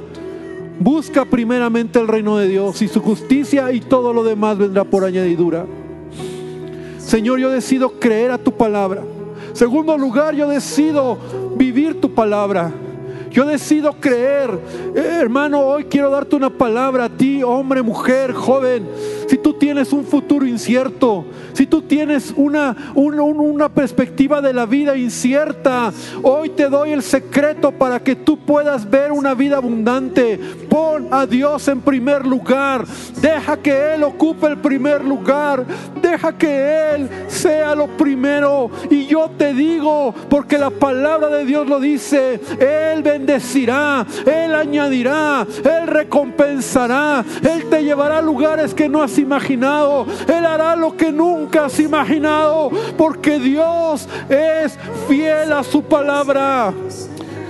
Busca 0.80 1.26
primeramente 1.26 2.00
el 2.00 2.08
reino 2.08 2.38
de 2.38 2.48
Dios 2.48 2.82
y 2.82 2.88
su 2.88 3.02
justicia 3.02 3.72
y 3.72 3.80
todo 3.80 4.14
lo 4.14 4.24
demás 4.24 4.58
vendrá 4.58 4.84
por 4.84 5.04
añadidura. 5.04 5.66
Señor, 6.98 7.40
yo 7.40 7.50
decido 7.50 8.00
creer 8.00 8.32
a 8.32 8.38
tu 8.38 8.52
palabra. 8.52 9.04
Segundo 9.54 9.98
lugar, 9.98 10.36
yo 10.36 10.50
decido 10.50 11.18
vivir 11.56 12.02
tu 12.02 12.14
palabra. 12.14 12.74
Yo 13.32 13.46
decido 13.46 13.94
creer. 14.00 14.50
Eh, 14.96 15.20
hermano, 15.22 15.60
hoy 15.60 15.86
quiero 15.86 16.10
darte 16.10 16.36
una 16.36 16.50
palabra 16.50 17.06
a 17.06 17.10
ti, 17.10 17.44
hombre, 17.44 17.82
mujer, 17.82 18.34
joven. 18.34 18.88
Tienes 19.60 19.92
un 19.94 20.06
futuro 20.06 20.46
incierto, 20.46 21.26
si 21.54 21.66
tú 21.68 21.82
tienes 21.82 22.34
una, 22.36 22.76
una, 22.96 23.24
una 23.24 23.70
perspectiva 23.70 24.42
de 24.42 24.54
la 24.54 24.66
vida 24.66 24.98
incierta, 24.98 25.92
hoy 26.22 26.50
te 26.50 26.70
doy 26.70 26.92
el 26.92 27.02
secreto 27.02 27.72
para 27.72 28.00
que 28.02 28.16
tú 28.16 28.38
puedas 28.38 28.90
ver 28.90 29.12
una 29.12 29.34
vida 29.34 29.58
abundante. 29.58 30.40
Pon 30.70 31.08
a 31.12 31.26
Dios 31.26 31.68
en 31.68 31.82
primer 31.82 32.26
lugar. 32.26 32.86
Deja 33.22 33.58
que 33.58 33.94
Él 33.94 34.04
ocupe 34.04 34.48
el 34.48 34.58
primer 34.58 35.04
lugar. 35.04 35.66
Deja 36.02 36.38
que 36.38 36.94
Él 36.94 37.10
sea 37.28 37.76
lo 37.76 37.88
primero. 37.88 38.70
Y 38.90 39.06
yo 39.06 39.32
te 39.38 39.54
digo, 39.54 40.14
porque 40.30 40.58
la 40.58 40.70
palabra 40.70 41.30
de 41.30 41.46
Dios 41.46 41.68
lo 41.68 41.80
dice, 41.80 42.40
Él 42.60 43.04
bendecirá, 43.04 44.06
Él 44.26 44.54
añadirá, 44.54 45.46
Él 45.64 45.88
recompensará, 45.88 47.24
Él 47.42 47.66
te 47.70 47.84
llevará 47.84 48.18
a 48.18 48.22
lugares 48.22 48.74
que 48.74 48.90
no 48.90 49.02
has 49.02 49.18
imaginado, 49.18 49.45
Él 49.54 50.46
hará 50.46 50.76
lo 50.76 50.96
que 50.98 51.12
nunca 51.12 51.66
has 51.66 51.80
imaginado, 51.80 52.72
porque 52.98 53.40
Dios 53.40 54.08
es 54.30 54.78
fiel 55.08 55.54
a 55.54 55.64
su 55.64 55.84
palabra. 55.84 56.74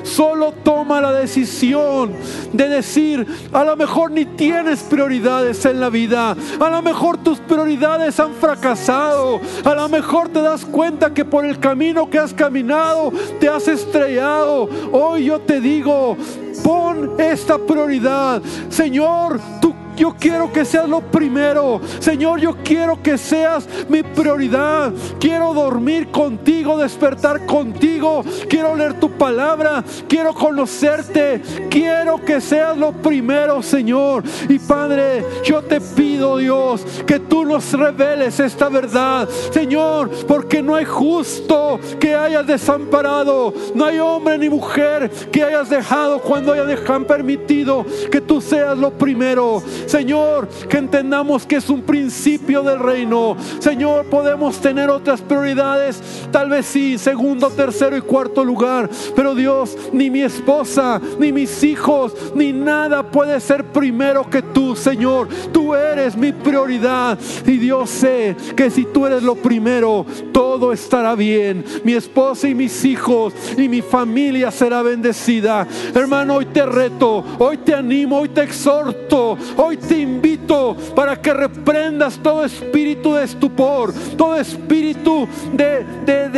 Solo 0.04 0.52
toma 0.52 1.02
la 1.02 1.12
decisión 1.12 2.14
de 2.54 2.70
decir, 2.70 3.26
a 3.52 3.64
lo 3.64 3.76
mejor 3.76 4.12
ni 4.12 4.24
tienes 4.26 4.84
prioridades 4.84 5.66
en 5.66 5.80
la 5.80 5.90
vida, 5.90 6.36
a 6.60 6.70
lo 6.70 6.82
mejor 6.84 7.18
tus 7.18 7.40
prioridades 7.40 8.20
han 8.20 8.34
fracasado, 8.36 9.42
a 9.64 9.74
lo 9.74 9.90
mejor 9.90 10.30
te 10.30 10.42
das 10.42 10.64
cuenta 10.64 11.12
que 11.12 11.26
por 11.26 11.44
el 11.44 11.60
camino 11.60 12.08
que 12.08 12.20
has 12.20 12.36
caminado 12.36 13.12
te 13.40 13.50
has 13.50 13.68
estrellado. 13.68 14.70
Hoy 14.92 15.26
yo 15.26 15.42
te 15.42 15.60
digo, 15.60 16.16
pon 16.64 17.16
esta 17.18 17.58
prioridad. 17.58 18.44
Señor, 18.70 19.40
tú 19.60 19.75
yo 19.96 20.16
quiero 20.20 20.52
que 20.52 20.66
seas 20.66 20.88
lo 20.88 21.02
primero. 21.02 21.82
Señor, 22.00 22.40
yo 22.40 22.56
quiero 22.64 23.02
que 23.02 23.18
seas 23.18 23.68
mi 23.90 24.04
prioridad. 24.04 24.92
Quiero 25.20 25.54
dormir 25.54 26.12
contigo, 26.12 26.78
despertar 26.78 27.46
contigo. 27.46 28.24
Quiero 28.50 28.76
leer 28.76 29.00
tu 29.00 29.12
palabra. 29.12 29.84
Quiero 30.08 30.34
conocerte. 30.34 31.42
Quiero 31.70 32.24
que 32.24 32.42
seas 32.42 32.78
lo 32.78 32.92
primero, 32.92 33.62
Señor. 33.62 34.24
Y 34.50 34.60
Padre, 34.60 35.26
yo 35.44 35.62
te 35.62 35.80
pido, 35.82 36.38
Dios, 36.38 36.86
que 37.06 37.20
tú 37.20 37.46
nos 37.46 37.74
reveles 37.74 38.40
esta 38.40 38.70
verdad. 38.70 39.28
Señor, 39.52 40.10
porque 40.28 40.62
no 40.62 40.76
hay 40.76 40.86
justo 40.86 41.80
que 42.00 42.16
hayas 42.16 42.48
desamparado. 42.48 43.54
No 43.74 43.86
hay 43.86 44.00
hombre 44.00 44.38
ni 44.38 44.50
mujer 44.50 45.10
que 45.32 45.44
hayas 45.44 45.70
dejado 45.70 46.20
cuando 46.20 46.54
dejado 46.66 46.86
permitido 47.06 47.86
que 48.12 48.22
tú 48.22 48.42
seas 48.42 48.78
lo 48.78 48.92
primero. 48.92 49.62
Señor, 49.86 50.48
que 50.70 50.78
entendamos 50.78 51.46
que 51.46 51.58
es 51.58 51.70
un 51.70 51.82
principio 51.82 52.64
del 52.64 52.80
reino. 52.80 53.36
Señor, 53.60 54.06
podemos 54.06 54.60
tener 54.60 54.90
otras 54.90 55.22
prioridades, 55.22 56.02
tal 56.32 56.50
vez 56.50 56.66
sí, 56.66 56.98
segundo, 56.98 57.50
tercero 57.50 57.98
y 57.98 58.02
cuarto 58.02 58.44
lugar. 58.44 58.90
Pero 59.16 59.36
Dios, 59.36 59.78
ni 59.92 60.10
mi 60.10 60.22
esposa, 60.22 61.02
ni 61.20 61.32
mis 61.32 61.64
hijos, 61.64 62.14
ni 62.36 62.52
nada 62.52 63.04
puede 63.04 63.40
ser 63.40 63.66
primero 63.66 64.30
que 64.30 64.42
tú, 64.42 64.76
Señor. 64.76 65.28
Tú 65.52 65.74
eres 65.76 66.16
mi 66.16 66.32
prioridad. 66.32 67.18
Y 67.46 67.58
Dios 67.58 67.90
sé 67.90 68.36
que 68.56 68.70
si 68.70 68.86
tú 68.86 69.06
eres 69.06 69.24
lo 69.24 69.36
primero, 69.36 70.06
todo 70.32 70.72
estará 70.74 71.16
bien. 71.16 71.64
Mi 71.84 71.94
esposa 71.94 72.48
y 72.48 72.56
mis 72.56 72.86
hijos 72.86 73.34
y 73.58 73.70
mi 73.70 73.82
familia 73.82 74.52
será 74.52 74.82
bendecida. 74.82 75.68
Hermano, 75.94 76.36
hoy 76.36 76.46
te 76.46 76.66
reto, 76.66 77.24
hoy 77.40 77.58
te 77.58 77.74
animo, 77.74 78.20
hoy 78.20 78.30
te 78.30 78.44
exhorto, 78.44 79.38
hoy 79.58 79.75
te 79.78 80.00
invito 80.00 80.76
para 80.96 81.16
que 81.16 81.34
reprendas 81.34 82.18
todo 82.18 82.46
espíritu 82.46 83.16
de 83.16 83.24
estupor, 83.24 83.94
todo 84.18 84.36
espíritu 84.36 85.28
de, 85.54 85.84
de, 86.06 86.30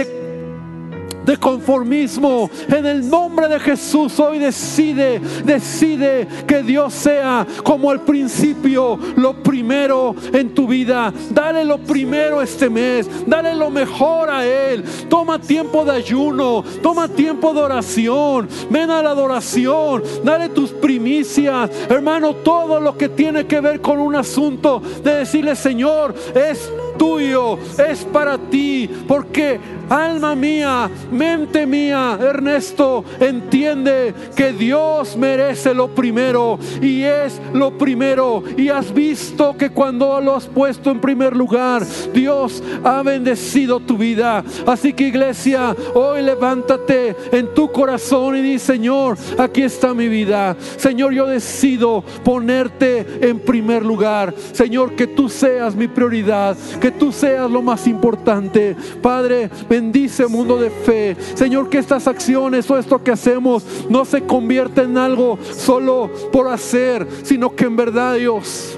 de 1.28 1.38
conformismo. 1.38 2.50
En 2.70 2.86
el 2.86 3.08
nombre 3.08 3.50
de 3.50 3.60
Jesús 3.60 4.18
hoy 4.20 4.40
decide, 4.40 5.20
decide 5.44 6.26
que 6.48 6.64
Dios 6.64 6.94
sea 6.94 7.46
como 7.64 7.92
al 7.92 8.02
principio, 8.02 8.98
lo 9.18 9.44
primero 9.44 10.16
en 10.32 10.54
tu 10.56 10.68
vida. 10.68 11.14
Dale 11.30 11.66
lo 11.66 11.80
primero 11.80 12.42
este 12.42 12.70
mes, 12.70 13.10
dale 13.28 13.54
lo 13.54 13.70
mejor 13.70 14.30
a 14.30 14.46
Él. 14.46 14.84
Toma 15.10 15.40
tiempo 15.40 15.84
de 15.84 15.92
ayuno, 15.92 16.64
toma 16.82 17.10
tiempo 17.10 17.54
de 17.54 17.60
oración, 17.60 18.48
ven 18.70 18.90
a 18.90 19.04
la 19.04 19.10
adoración, 19.10 20.02
dale 20.24 20.50
tus 20.50 20.72
primicias, 20.72 21.70
hermano, 21.90 22.36
todo 22.36 22.80
lo 22.80 22.98
que 22.98 23.10
tiene 23.10 23.46
que 23.46 23.60
ver 23.60 23.82
con 23.82 24.00
un 24.00 24.16
asunto 24.16 24.82
de 25.04 25.16
decirle, 25.16 25.58
Señor, 25.58 26.16
es 26.34 26.72
tuyo, 26.98 27.60
es 27.78 28.06
para 28.06 28.38
ti, 28.38 28.90
porque 29.08 29.60
alma 29.90 30.36
mía, 30.36 30.90
mente 31.12 31.66
mía, 31.66 32.18
Ernesto, 32.20 33.04
entiende 33.20 34.14
que 34.36 34.54
Dios 34.54 35.16
merece 35.16 35.74
lo 35.74 35.90
primero 35.90 36.60
y 36.82 37.04
es 37.04 37.42
lo 37.54 37.78
primero. 37.78 38.44
Y 38.58 38.70
has 38.70 38.94
visto 38.94 39.56
que 39.58 39.70
cuando 39.70 40.20
lo 40.22 40.36
has 40.36 40.46
puesto 40.46 40.92
en 40.92 41.00
primer 41.00 41.36
lugar, 41.36 41.84
Dios 42.14 42.64
ha 42.84 43.02
bendecido 43.04 43.80
tu 43.80 43.98
vida. 43.98 44.44
Así 44.66 44.94
que 44.94 45.08
iglesia, 45.08 45.76
hoy 45.94 46.22
levántate 46.22 47.16
en 47.32 47.54
tu 47.54 47.72
corazón 47.72 48.36
y 48.38 48.42
di, 48.42 48.60
Señor, 48.60 49.18
aquí 49.38 49.64
está 49.64 49.94
mi 49.94 50.08
vida. 50.08 50.56
Señor, 50.78 51.14
yo 51.14 51.28
decido 51.28 52.04
ponerte 52.24 53.06
en 53.22 53.40
primer 53.40 53.86
lugar. 53.86 54.34
Señor, 54.54 54.96
que 54.96 55.08
tú 55.08 55.30
seas 55.30 55.76
mi 55.76 55.88
prioridad, 55.88 56.58
que 56.80 56.92
tú 56.92 57.12
seas 57.12 57.50
lo 57.50 57.62
más 57.62 57.88
importante. 57.88 58.76
Padre, 59.02 59.50
bendice 59.78 60.26
mundo 60.26 60.58
de 60.58 60.72
fe. 60.72 61.16
Señor, 61.36 61.70
que 61.70 61.78
estas 61.78 62.08
acciones 62.08 62.70
o 62.70 62.78
esto 62.78 63.04
que 63.04 63.12
hacemos 63.12 63.64
no 63.90 64.06
se 64.06 64.24
convierta 64.24 64.82
en 64.82 64.98
algo 64.98 65.38
solo 65.42 66.10
por 66.32 66.48
hacer, 66.48 67.08
sino 67.22 67.56
que 67.56 67.66
en 67.66 67.76
verdad, 67.76 68.16
Dios, 68.16 68.78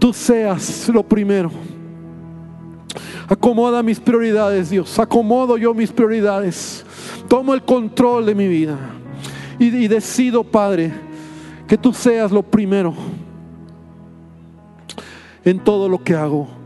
tú 0.00 0.12
seas 0.12 0.88
lo 0.88 1.04
primero. 1.04 1.50
Acomoda 3.28 3.82
mis 3.84 4.00
prioridades, 4.00 4.70
Dios. 4.70 4.98
Acomodo 4.98 5.56
yo 5.56 5.72
mis 5.74 5.92
prioridades. 5.92 6.84
Tomo 7.28 7.54
el 7.54 7.62
control 7.62 8.26
de 8.26 8.34
mi 8.34 8.48
vida. 8.48 8.76
Y, 9.60 9.66
y 9.66 9.88
decido, 9.88 10.42
Padre, 10.42 10.92
que 11.68 11.78
tú 11.78 11.92
seas 11.92 12.32
lo 12.32 12.42
primero 12.42 12.94
en 15.44 15.60
todo 15.60 15.88
lo 15.88 16.02
que 16.02 16.14
hago. 16.14 16.61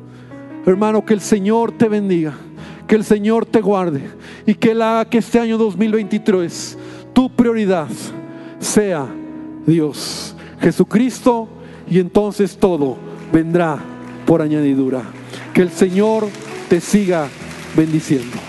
Hermano, 0.67 1.05
que 1.05 1.15
el 1.15 1.21
Señor 1.21 1.73
te 1.73 1.89
bendiga, 1.89 2.35
que 2.89 2.97
el 2.97 3.05
Señor 3.05 3.47
te 3.47 3.61
guarde 3.61 4.03
y 4.47 4.55
que 4.55 4.73
Él 4.73 4.83
que 5.09 5.19
este 5.19 5.39
año 5.39 5.57
2023 5.59 6.77
tu 7.13 7.31
prioridad 7.31 7.89
sea 8.59 9.07
Dios, 9.65 10.35
Jesucristo, 10.61 11.49
y 11.89 12.01
entonces 12.01 12.57
todo 12.59 12.97
vendrá 13.33 13.79
por 14.27 14.43
añadidura. 14.43 15.03
Que 15.55 15.63
el 15.63 15.71
Señor 15.71 16.27
te 16.69 16.81
siga 16.81 17.29
bendiciendo. 17.77 18.46